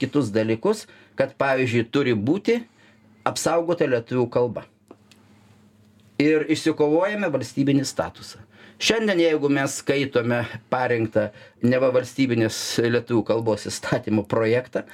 [0.00, 2.60] kitus dalykus kad pavyzdžiui turi būti
[3.26, 4.66] apsaugota lietuvių kalba.
[6.22, 8.40] Ir išsikovojame valstybinį statusą.
[8.76, 11.30] Šiandien jeigu mes skaitome parengtą
[11.64, 14.84] neva valstybinės lietuvių kalbos įstatymo projektą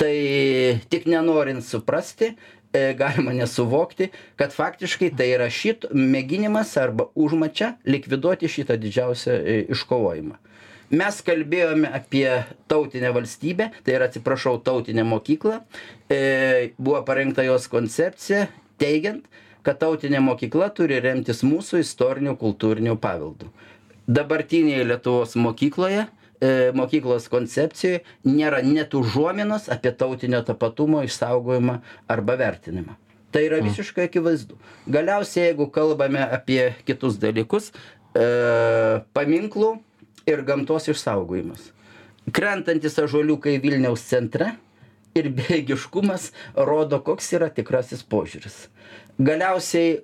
[0.00, 2.32] tai tik nenorint suprasti
[2.72, 4.08] e, galima nesuvokti
[4.40, 10.38] kad faktiškai tai yra šit mėginimas arba užmačia likviduoti šitą didžiausią e, iškovojimą.
[10.90, 12.26] Mes kalbėjome apie
[12.70, 15.60] tautinę valstybę tai yra atsiprašau tautinę mokyklą.
[16.10, 18.48] E, buvo parengta jos koncepcija
[18.80, 19.28] teigiant
[19.66, 23.50] kad tautinė mokykla turi remtis mūsų istoriniu kultūriniu paveldu.
[24.10, 26.06] Dabartinėje lietuvos mokykloje
[26.40, 31.74] E, mokyklos koncepcijoj nėra net užuominos apie tautinio tapatumo išsaugojimą
[32.08, 32.94] arba vertinimą.
[33.30, 33.68] Tai yra mm.
[33.68, 34.56] visiškai akivaizdu.
[34.88, 37.68] Galiausiai, jeigu kalbame apie kitus dalykus,
[38.16, 38.24] e,
[39.12, 39.74] paminklų
[40.32, 41.68] ir gamtos išsaugojimas.
[42.32, 44.54] Krentantis ažuoliukai Vilniaus centre
[45.12, 48.62] ir bėgiškumas rodo, koks yra tikrasis požiūris.
[49.20, 50.02] Galiausiai e,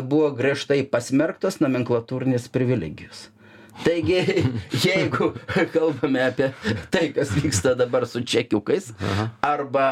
[0.00, 3.28] buvo griežtai pasmerktos nomenklatūrinės privilegijos
[3.82, 4.20] taigi
[4.84, 5.32] jeigu
[5.72, 6.50] kalbame apie
[6.94, 8.92] tai kas vyksta dabar su čekiukais
[9.42, 9.88] arba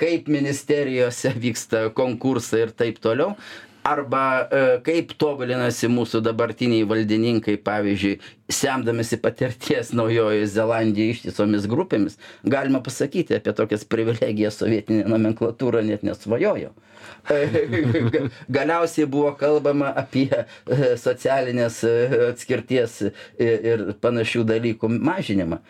[0.00, 3.36] kaip ministerijose vyksta konkursai ir taip toliau
[3.86, 8.16] arba e, kaip tobulinasi mūsų dabartiniai valdininkai, pavyzdžiui,
[8.52, 16.74] semdamėsi patirties Naujojoje Zelandijoje ištisomis grupėmis, galima pasakyti apie tokias privilegijas sovietinė nomenklatūra net nesvajojo.
[18.56, 20.46] Galiausiai buvo kalbama apie e,
[20.98, 21.96] socialinės e,
[22.32, 23.00] atskirties
[23.38, 25.60] ir panašių dalykų mažinimą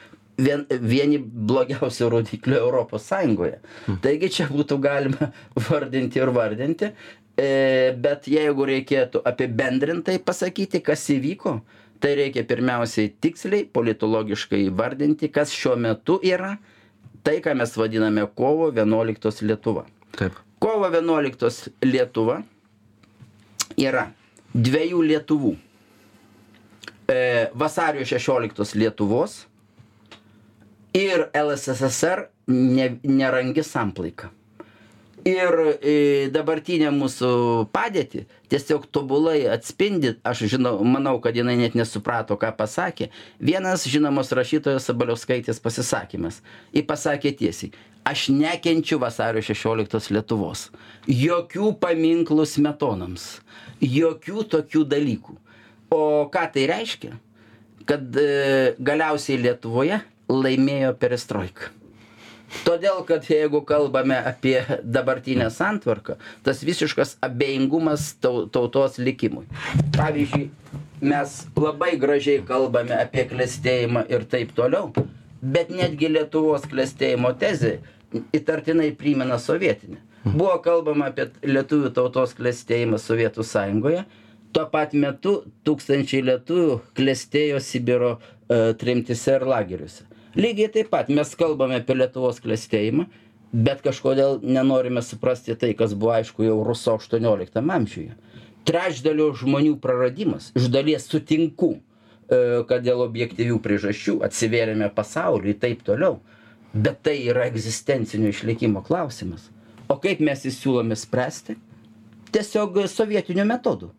[0.40, 3.60] vien, vieni blogiausių rodiklių Europos Sąjungoje.
[4.04, 5.30] Taigi čia būtų galima
[5.68, 6.92] vardinti ir vardinti,
[7.36, 11.58] e, bet jeigu reikėtų apibendrintai pasakyti, kas įvyko,
[12.00, 16.56] tai reikia pirmiausiai tiksliai, politologiškai įvardinti, kas šiuo metu yra
[17.26, 19.86] tai, ką mes vadiname kovo 11 Lietuva.
[20.16, 20.36] Taip.
[20.62, 22.40] Kovo 11 Lietuva
[23.76, 24.08] yra
[24.54, 25.56] dviejų Lietuvų.
[27.06, 27.18] E,
[27.54, 29.44] vasario 16 Lietuvos
[30.96, 34.30] ir lssr ne nerangi samplaika
[35.26, 35.94] ir e,
[36.34, 37.30] dabartinę mūsų
[37.74, 43.10] padėtį tiesiog tobulai atspindi aš žinau manau kad jinai net nesuprato ką pasakė.
[43.42, 46.40] Vienas žinomos rašytojos sabaliauskaitės pasisakymas.
[46.72, 47.74] Ji pasakė tiesiai
[48.06, 50.68] aš nekenčiu vasario šešioliktos lietuvos.
[51.10, 53.26] Jokių paminklų smetonams.
[53.82, 55.34] Jokių tokių dalykų.
[55.90, 57.16] O ką tai reiškia?
[57.86, 59.98] Kad e, galiausiai lietuvoje
[60.30, 61.72] laimėjo perestroika.
[62.66, 69.46] Todėl, kad jeigu kalbame apie dabartinę santvarką, tas visiškas abejingumas tautos likimui.
[69.96, 70.48] Pavyzdžiui,
[71.02, 74.92] mes labai gražiai kalbame apie klėstėjimą ir taip toliau,
[75.42, 77.76] bet netgi Lietuvos klėstėjimo tezė
[78.36, 79.98] įtartinai primena sovietinę.
[80.26, 84.02] Buvo kalbama apie lietuvių tautos klėstėjimą Sovietų sąjungoje,
[84.50, 91.32] tuo pat metu tūkstančiai lietuvių klėstėjo Sibiro e, tremtise ir lageriuose lygiai taip pat mes
[91.38, 93.08] kalbame apie lietuvos klestėjimą
[93.52, 98.16] bet kažkodėl nenorime suprasti tai kas buvo aišku jau ruso aštuonioliktam amžiuje.
[98.66, 106.18] Trečdalio žmonių praradimas iš dalies sutinku e, kad dėl objektyvių priežasčių atsivėrėme pasauliui taip toliau
[106.76, 109.48] bet tai yra egzistencinio išlikimo klausimas.
[109.88, 111.56] O kaip mes jį siūlome spręsti?
[112.34, 113.92] Tiesiog sovietiniu metodu.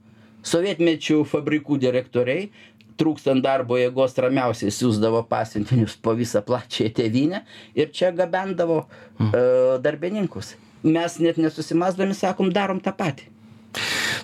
[0.46, 2.52] Sovietmečiu fabrikų direktoriai
[3.00, 7.44] trūkstant darbo jėgos ramiausiai siųsdavo pasiuntinius po visą plačiąją tėvynę
[7.78, 8.84] ir čia gabendavo
[9.20, 9.32] hmm.
[9.32, 9.44] e,
[9.86, 10.56] darbininkus.
[10.88, 13.32] Mes net nesusimasdami sakom, darom tą patį.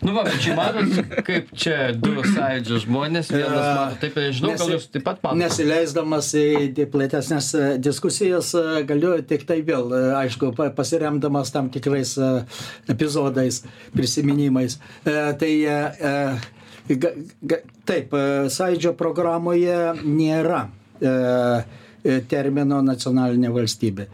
[0.03, 4.63] Nu, va, bet čia matot, kaip čia du sąjūdžio žmonės, vienas mato, taip nežinau, Nesi,
[4.63, 5.39] gal jūs taip pat matote.
[5.39, 12.15] Nesileisdamas į platesnės e, diskusijas, e, galiu tik tai vėl, e, aišku, pasiremdamas tam tikrais
[12.91, 13.62] epizodais,
[13.95, 14.79] prisiminimais.
[15.05, 15.53] Tai
[16.88, 17.13] Ga,
[17.48, 21.12] ga, taip, e, sąjūdžio programoje nėra e,
[22.04, 24.08] e, termino nacionalinė valstybė.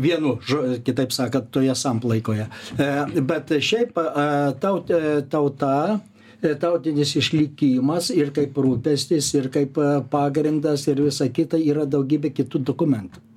[0.00, 0.38] Vienu,
[0.86, 2.48] kitaip sakant, toje samplaikoje.
[3.20, 4.00] Bet šiaip
[4.62, 4.94] taut,
[5.28, 5.74] tauta
[6.62, 9.76] tautinis išlikimas ir kaip rūpestis, ir kaip
[10.08, 13.27] pagrindas, ir visa kita yra daugybė kitų dokumentų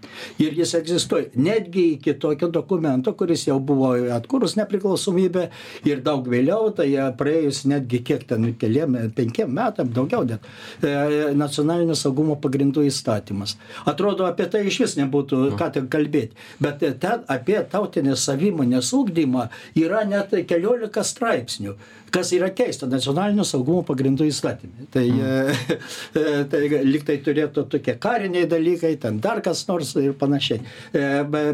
[0.42, 1.32] ir jis egzistuoja.
[1.36, 5.48] Netgi iki tokio dokumento kuris jau buvo atkūrus nepriklausomybę
[5.90, 10.46] ir daug vėliau tai praėjus netgi kiek ten keliem penkiem metam daugiau net
[10.84, 13.58] e, nacionalinio saugumo pagrindų įstatymas.
[13.90, 19.48] Atrodo apie tai išvis nebūtų ką ten kalbėt bet ten apie tautinės savimonės ugdymą
[19.80, 21.78] yra net keliolika straipsnių
[22.12, 24.88] kas yra keista nacionalinio saugumo pagrindų įstatyme.
[24.92, 25.78] Tai mm.
[26.52, 30.62] tai lyg tai turėtų tokie kariniai dalykai ten dar kas nors ir panašiai.
[30.94, 31.06] E,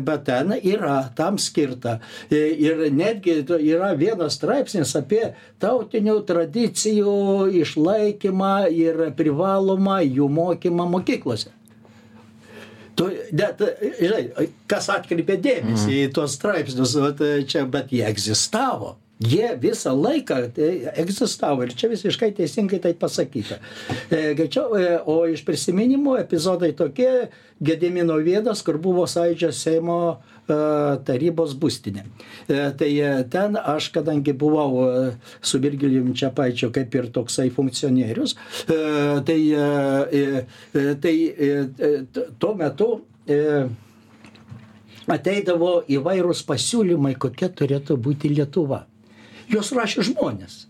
[0.04, 1.98] bet ten yra tam skirta.
[2.32, 5.24] E, ir netgi yra vienas straipsnis apie
[5.62, 7.18] tautinių tradicijų
[7.64, 11.54] išlaikymą ir privalomą jų mokymą mokyklose.
[12.98, 13.60] Tu net
[14.00, 20.36] žinai kas atkreipė dėmesį į tuos straipsnius vat čia bet jie egzistavo jie visą laiką
[20.54, 23.58] tai egzistavo ir čia visiškai teisingai tai pasakyta.
[24.14, 30.58] E, e, o iš prisiminimų epizodai tokie gedimino viedas kur buvo sąjūdžio seimo e,
[31.08, 32.06] tarybos būstinė.
[32.48, 32.92] Tai
[33.34, 34.86] ten aš kadangi buvau
[35.42, 38.38] su virgilijum čepaičiu kaip ir toksai funkcionierius
[39.26, 39.40] tai
[41.02, 41.16] tai
[42.40, 42.90] tuo metu
[45.08, 48.86] ateidavo įvairūs pasiūlymai kokia turėtų būti lietuva
[49.52, 50.66] juos rašė žmonės.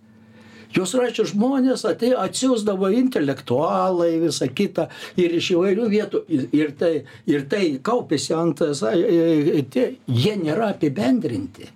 [0.76, 6.24] Juos rašė žmonės atė atsiųsdavo intelektualai visa kita ir iš įvairių vietų
[6.60, 6.92] ir tai
[7.30, 11.72] ir tai kaupėsi ant sa tie jie nėra apibendrinti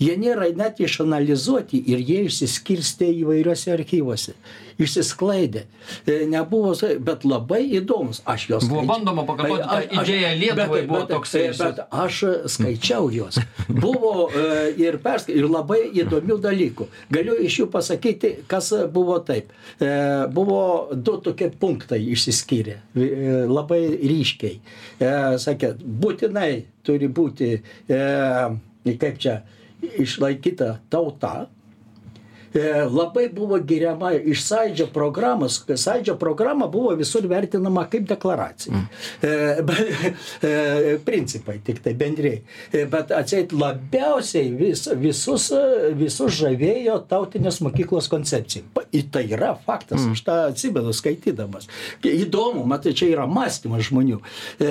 [0.00, 4.34] jie nėra net išanalizuoti ir jie išsiskirstė įvairiuose archyvuose
[4.74, 5.60] išsisklaidė.
[6.10, 6.72] E, nebuvo
[7.06, 8.88] bet labai įdomus aš juos Buvo skaičiau.
[8.90, 12.16] bandoma pakartoti tą idėją Lietuvai, bet- buvo bet- toksai bet aš
[12.56, 13.38] skaičiau juos.
[13.68, 16.88] Buvo e, ir perskai ir labai įdomių dalykų.
[17.14, 19.52] Galiu iš jų pasakyti kas buvo taip.
[19.78, 19.92] E,
[20.34, 24.58] buvo du tokie punktai išsiskyrę e, labai ryškiai.
[24.98, 27.52] E, sakė būtinai turi būti
[27.88, 28.02] e,
[28.98, 29.38] kaip čia
[29.98, 31.46] išlaikyta tauta
[32.90, 38.84] labai buvo giriama iš sąjūdžio programos sąjūdžio programa buvo visur vertinama kaip deklaracija.
[39.22, 42.42] E, be- e, principai tiktai bendrieji.
[42.72, 48.64] E, bet atseit labiausiai vis, visus e, visus žavėjo tautinės mokyklos koncepcija.
[48.94, 51.66] Ir tai yra faktas aš tą atsimenu skaitydamas.
[52.04, 54.20] Įdomu matai čia yra mąstymas žmonių.
[54.62, 54.70] E,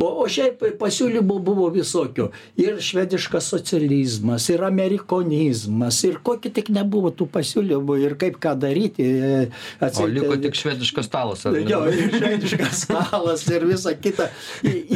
[0.00, 2.30] o šiaip pasiūlymų buvo visokių.
[2.60, 9.04] Ir švediškas socializmas ir amerikonizmas ir kokie tik nebuvo tų pasiūlymų ir kaip ką daryti
[9.04, 9.40] e,
[9.80, 11.44] O atseit, liko e, tik švediškas stalas.
[11.68, 11.80] Jo,
[12.14, 14.28] švediškas stalas ir visa kita.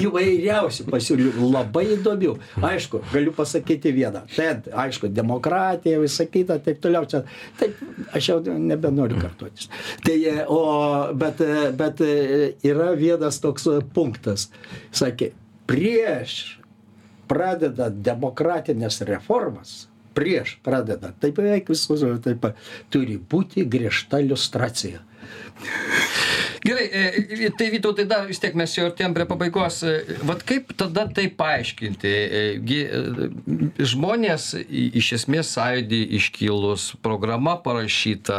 [0.02, 2.36] Įvairiausių pasiūlymų, labai įdomių.
[2.70, 4.24] Aišku, galiu pasakyti vieną.
[4.32, 7.06] Ten, aišku, demokratija, visa kita, taip toliau.
[7.10, 7.24] Čia,
[7.60, 7.78] taip,
[8.14, 9.70] aš jau nebenoriu kartuotis.
[10.06, 10.62] Tai, e, o,
[11.18, 14.48] bet, e, bet yra vienas toks punktas.
[14.94, 15.32] Sakė,
[15.70, 16.58] prieš
[17.30, 22.46] pradedant demokratinės reformas, prieš pradedant, taip beveik visus, taip,
[22.92, 25.02] turi būti griežta iliustracija.
[26.62, 29.80] Gerai, e, tai Vytautai dar vis tiek mes jau artėjom prie pabaigos.
[29.82, 32.10] E, Vat kaip tada tai paaiškinti?
[32.12, 33.30] E, gi, e,
[33.92, 38.38] Žmonės iš esmės sąjūdį iškilus, programa parašyta,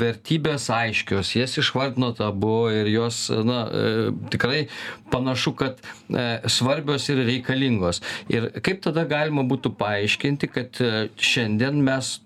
[0.00, 4.66] vertybės aiškios, jas išvardinot abu ir jos, na, e, tikrai
[5.12, 8.02] panašu, kad e, svarbios ir reikalingos.
[8.32, 12.18] Ir kaip tada galima būtų paaiškinti, kad e, šiandien mes,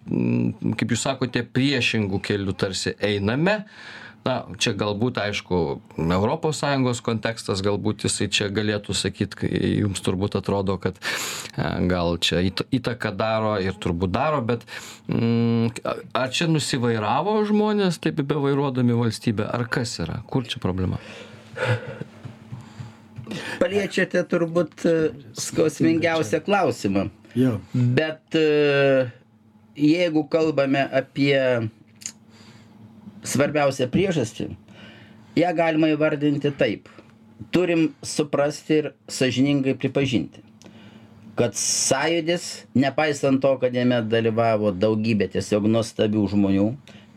[0.74, 3.60] kaip jūs sakote, priešingų kelių tarsi einame,
[4.26, 5.60] na čia galbūt aišku
[6.02, 12.42] europos sąjungos kontekstas galbūt jisai čia galėtų sakyt jums turbūt atrodo kad e, gal čia
[12.46, 14.66] įt- įtaką daro ir turbūt daro bet
[15.06, 15.78] mm,
[16.16, 21.00] ar čia nusivairavo žmonės taip bevairuodami valstybę ar kas yra kur čia problema
[23.58, 24.94] Paliečiate turbūt e,
[25.40, 27.08] skausmingiausią klausimą.
[27.36, 27.56] Jo.
[27.74, 29.10] Bet e,
[29.76, 31.40] jeigu kalbame apie
[33.26, 34.50] svarbiausią priežastį,
[35.38, 36.90] ją galima įvardinti taip.
[37.52, 40.40] Turim suprasti ir sažiningai pripažinti,
[41.36, 42.46] kad sąjūdis,
[42.78, 46.70] nepaisant to, kad jame dalyvavo daugybė tiesiog nuostabių žmonių,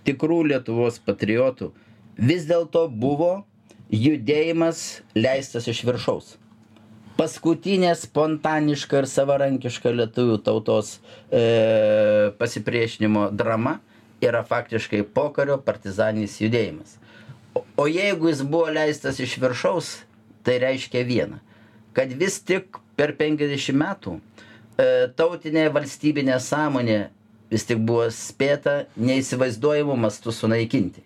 [0.07, 1.71] tikrų Lietuvos patriotų,
[2.19, 3.31] vis dėlto buvo
[3.95, 6.35] judėjimas leistas iš viršaus
[7.19, 10.93] paskutinė spontaniška ir savarankiška lietuvių tautos
[11.27, 13.79] e, pasipriešinimo drama
[14.25, 16.97] yra faktiškai pokario partizaninis judėjimas.
[17.55, 19.93] O, o jeigu jis buvo leistas iš viršaus,
[20.45, 21.39] tai reiškia vieną,
[21.97, 24.85] kad vis tik per 50 metų e,
[25.19, 26.99] tautinė valstybinė sąmonė
[27.49, 31.03] vis tik buvo spėta neįsivaizduojamų mastų sunaikinti.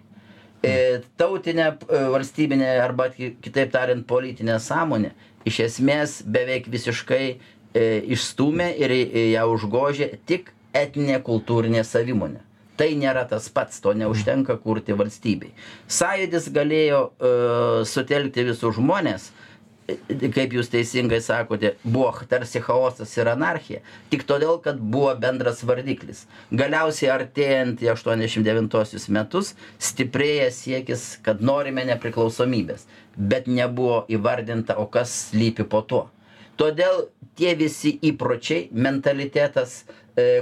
[0.64, 5.14] E, tautinė e, valstybinė arba ki- kitaip tariant politinė sąmonė
[5.50, 7.38] iš esmės beveik visiškai e,
[8.16, 9.04] išstūmė ir e,
[9.34, 12.42] ją užgožė tik etninė kultūrinė savimonė.
[12.78, 15.52] Tai nėra tas pats, to neužtenka kurti valstybei.
[15.94, 17.34] Sąjūdis galėjo e,
[17.86, 19.28] sutelkti visus žmonės,
[19.86, 19.98] e,
[20.34, 26.26] kaip jūs teisingai sakote, buvo tarsi chaosas ir anarchija, tik todėl, kad buvo bendras vardiklis.
[26.50, 35.14] Galiausiai artėjant į 89 metus stiprėja siekis, kad norime nepriklausomybės, bet nebuvo įvardinta, o kas
[35.30, 36.08] slypi po tuo.
[36.58, 37.08] Todėl
[37.38, 39.84] tie visi įpročiai, mentalitetas,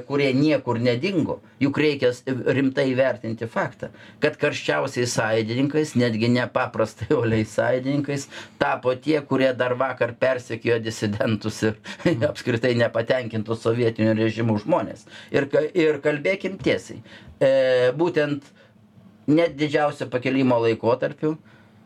[0.08, 3.92] kurie niekur nedingo, juk reikia rimtai įvertinti faktą,
[4.24, 8.28] kad karščiausiais sąjungininkais, netgi nepaprastai oliai sąjungininkais,
[8.60, 11.78] tapo tie, kurie dar vakar persekiojo disidentus ir
[12.32, 15.08] apskritai nepatenkintus sovietiniu režimu žmonės.
[15.32, 17.00] Ir, ir kalbėkim tiesiai,
[17.40, 17.54] e,
[17.96, 18.52] būtent
[19.32, 21.38] net didžiausio pakilimo laikotarpiu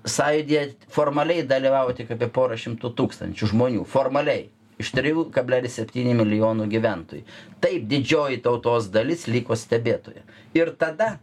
[0.05, 3.85] sąjūdyje formaliai dalyvavo tik apie porą šimtų tūkstančių žmonių.
[3.89, 4.49] Formaliai.
[4.81, 7.23] Iš 3,7 milijonų gyventojų.
[7.63, 10.25] Taip didžioji tautos dalis liko stebėtoje.
[10.57, 11.15] Ir tada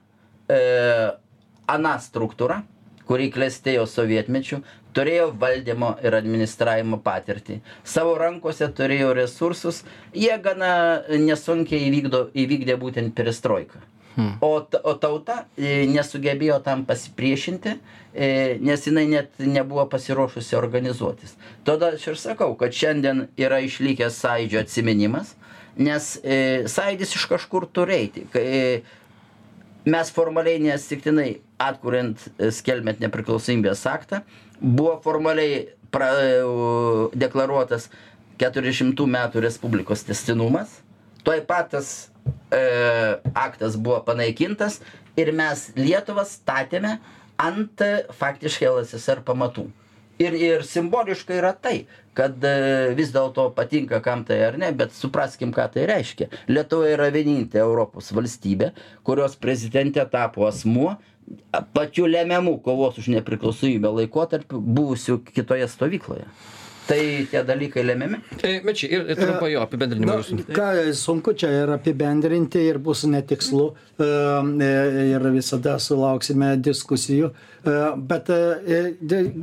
[0.48, 0.61] e,
[1.68, 2.62] ana struktūra,
[3.09, 4.62] kuri klestėjo sovietmečių,
[4.96, 7.61] turėjo valdymo ir administravimo patirtį.
[7.84, 9.82] Savo rankose turėjo resursus,
[10.16, 10.74] jie gana
[11.11, 13.82] nesunkiai įvykdo, įvykdė būtent perestroiką.
[14.12, 14.36] Hmm.
[14.44, 17.78] O, o tauta e, nesugebėjo tam pasipriešinti,
[18.13, 21.37] nes jinai net nebuvo pasiruošusi organizuotis.
[21.65, 25.33] Tada aš ir sakau, kad šiandien yra išlikęs sąjūdžio atsiminimas,
[25.81, 28.27] nes e, sąjūdis iš kažkur turi eiti.
[28.37, 28.83] E,
[29.89, 31.31] mes formaliai neatsitiktinai
[31.63, 34.23] atkuriant, e, skelbiant nepriklausomybės aktą,
[34.61, 36.43] buvo formaliai pra, e,
[37.19, 37.89] deklaruotas
[38.43, 40.81] 400 metų Respublikos testinumas.
[41.23, 42.11] Tuoj pat tas
[42.51, 42.63] e,
[43.35, 44.81] aktas buvo panaikintas
[45.17, 46.97] ir mes Lietuvą statėme
[47.49, 47.84] ant
[48.18, 49.68] faktiškai LSSR pamatų.
[50.22, 54.93] Ir, ir simboliškai yra tai, kad e, vis dėlto patinka kam tai ar ne, bet
[54.95, 56.28] supraskim, ką tai reiškia.
[56.53, 58.70] Lietuva yra vienintelė Europos valstybė,
[59.09, 60.95] kurios prezidentė tapo asmuo,
[61.74, 66.28] pačiu lemiamu kovos už nepriklausomybę laikotarpiu buvusiu kitoje stovykloje.
[66.93, 67.01] Tai
[67.32, 68.18] tie dalykai lemiami.
[68.45, 70.36] E, Mečiai, ir, ir trumpai jo apibendrinimą jūsų.
[70.53, 70.66] ką
[70.99, 74.70] sunku čia ir apibendrinti ir bus netikslu e, e,
[75.14, 77.30] ir visada sulauksime diskusijų,
[77.64, 77.76] e,
[78.12, 78.80] bet e,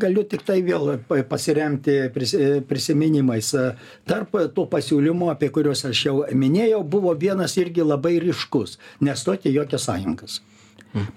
[0.04, 3.50] galiu tik tai vėl pa- pasiremti pris- e, prisiminimais.
[3.58, 3.66] E,
[4.10, 8.78] Tarp tų pasiūlymų, apie kuriuos aš jau minėjau, buvo vienas irgi labai ryškus-
[9.10, 10.39] nestoti jokias sąjungas.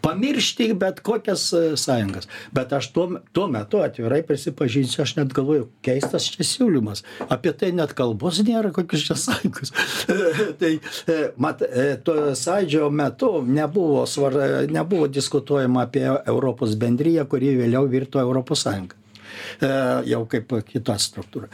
[0.00, 2.28] Pamiršti bet kokias e, sąjungas.
[2.52, 7.04] Bet aš tuo, tuo metu atvirai prisipažinsiu, aš net galvoju, keistas čia siūlymas.
[7.32, 9.72] Apie tai net kalbos nėra, kokios čia sąjungos.
[10.60, 10.74] tai,
[11.08, 14.36] e, mat, e, to sąjūdžio metu nebuvo, svar,
[14.70, 18.98] nebuvo diskutuojama apie Europos bendryją, kuri vėliau virto Europos sąjungą.
[20.04, 21.48] Jau kaip kita struktūra.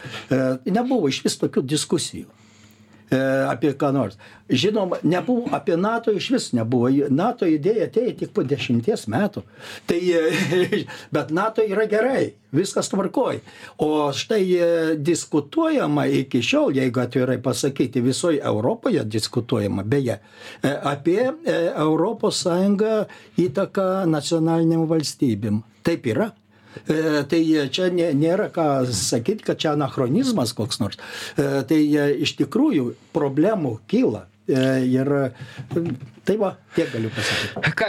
[0.67, 2.27] Nebuvo iš vis tokių diskusijų
[3.11, 4.19] apie ką nors.
[4.49, 6.89] Žinoma, nebuvo, apie NATO iš vis nebuvo.
[7.13, 9.43] NATO idėja atėjo tik po dešimties metų.
[9.89, 10.83] Tai, e,
[11.15, 13.43] bet NATO yra gerai, viskas tvarkoj.
[13.85, 20.19] O štai e, diskutuojama iki šiol, jeigu atvirai pasakyti, visoje Europoje diskutuojama, beje,
[20.63, 21.59] e, apie e,
[22.39, 23.07] Sąjungą
[23.41, 25.63] įtaką nacionaliniam valstybėm.
[25.85, 26.33] Taip yra.
[26.87, 27.41] E, Tai
[27.75, 30.99] čia nė- nėra ką sakyti, kad čia anachronizmas koks nors.
[31.37, 34.27] E, Tai e, iš tikrųjų problemų kyla.
[34.49, 35.33] E, Ir e,
[36.25, 37.73] tai va, tiek galiu pasakyti.
[37.77, 37.89] Ką,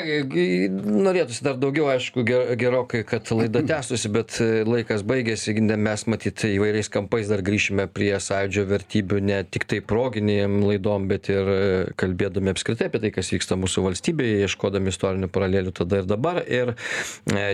[1.06, 6.52] norėtųsi dar daugiau, aišku, ger- gerokai, kad laida tęstųsi, bet e, laikas baigėsi, mes matyti
[6.58, 11.52] įvairiais kampais dar grįšime prie sąjūdžio vertybių, ne tik tai proginėm laidom, bet ir
[12.00, 16.42] kalbėdami apskritai apie tai, kas vyksta mūsų valstybėje, ieškodami istorinių paralelių tada ir dabar.
[16.44, 16.74] Ir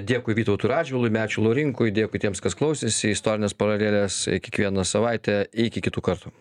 [0.06, 6.06] dėkui Vytautui Radžvilui, Mečiu Lorinkui, dėkui tiems, kas klausėsi, istorinės paralelės kiekvieną savaitę, iki kitų
[6.10, 6.34] kartų.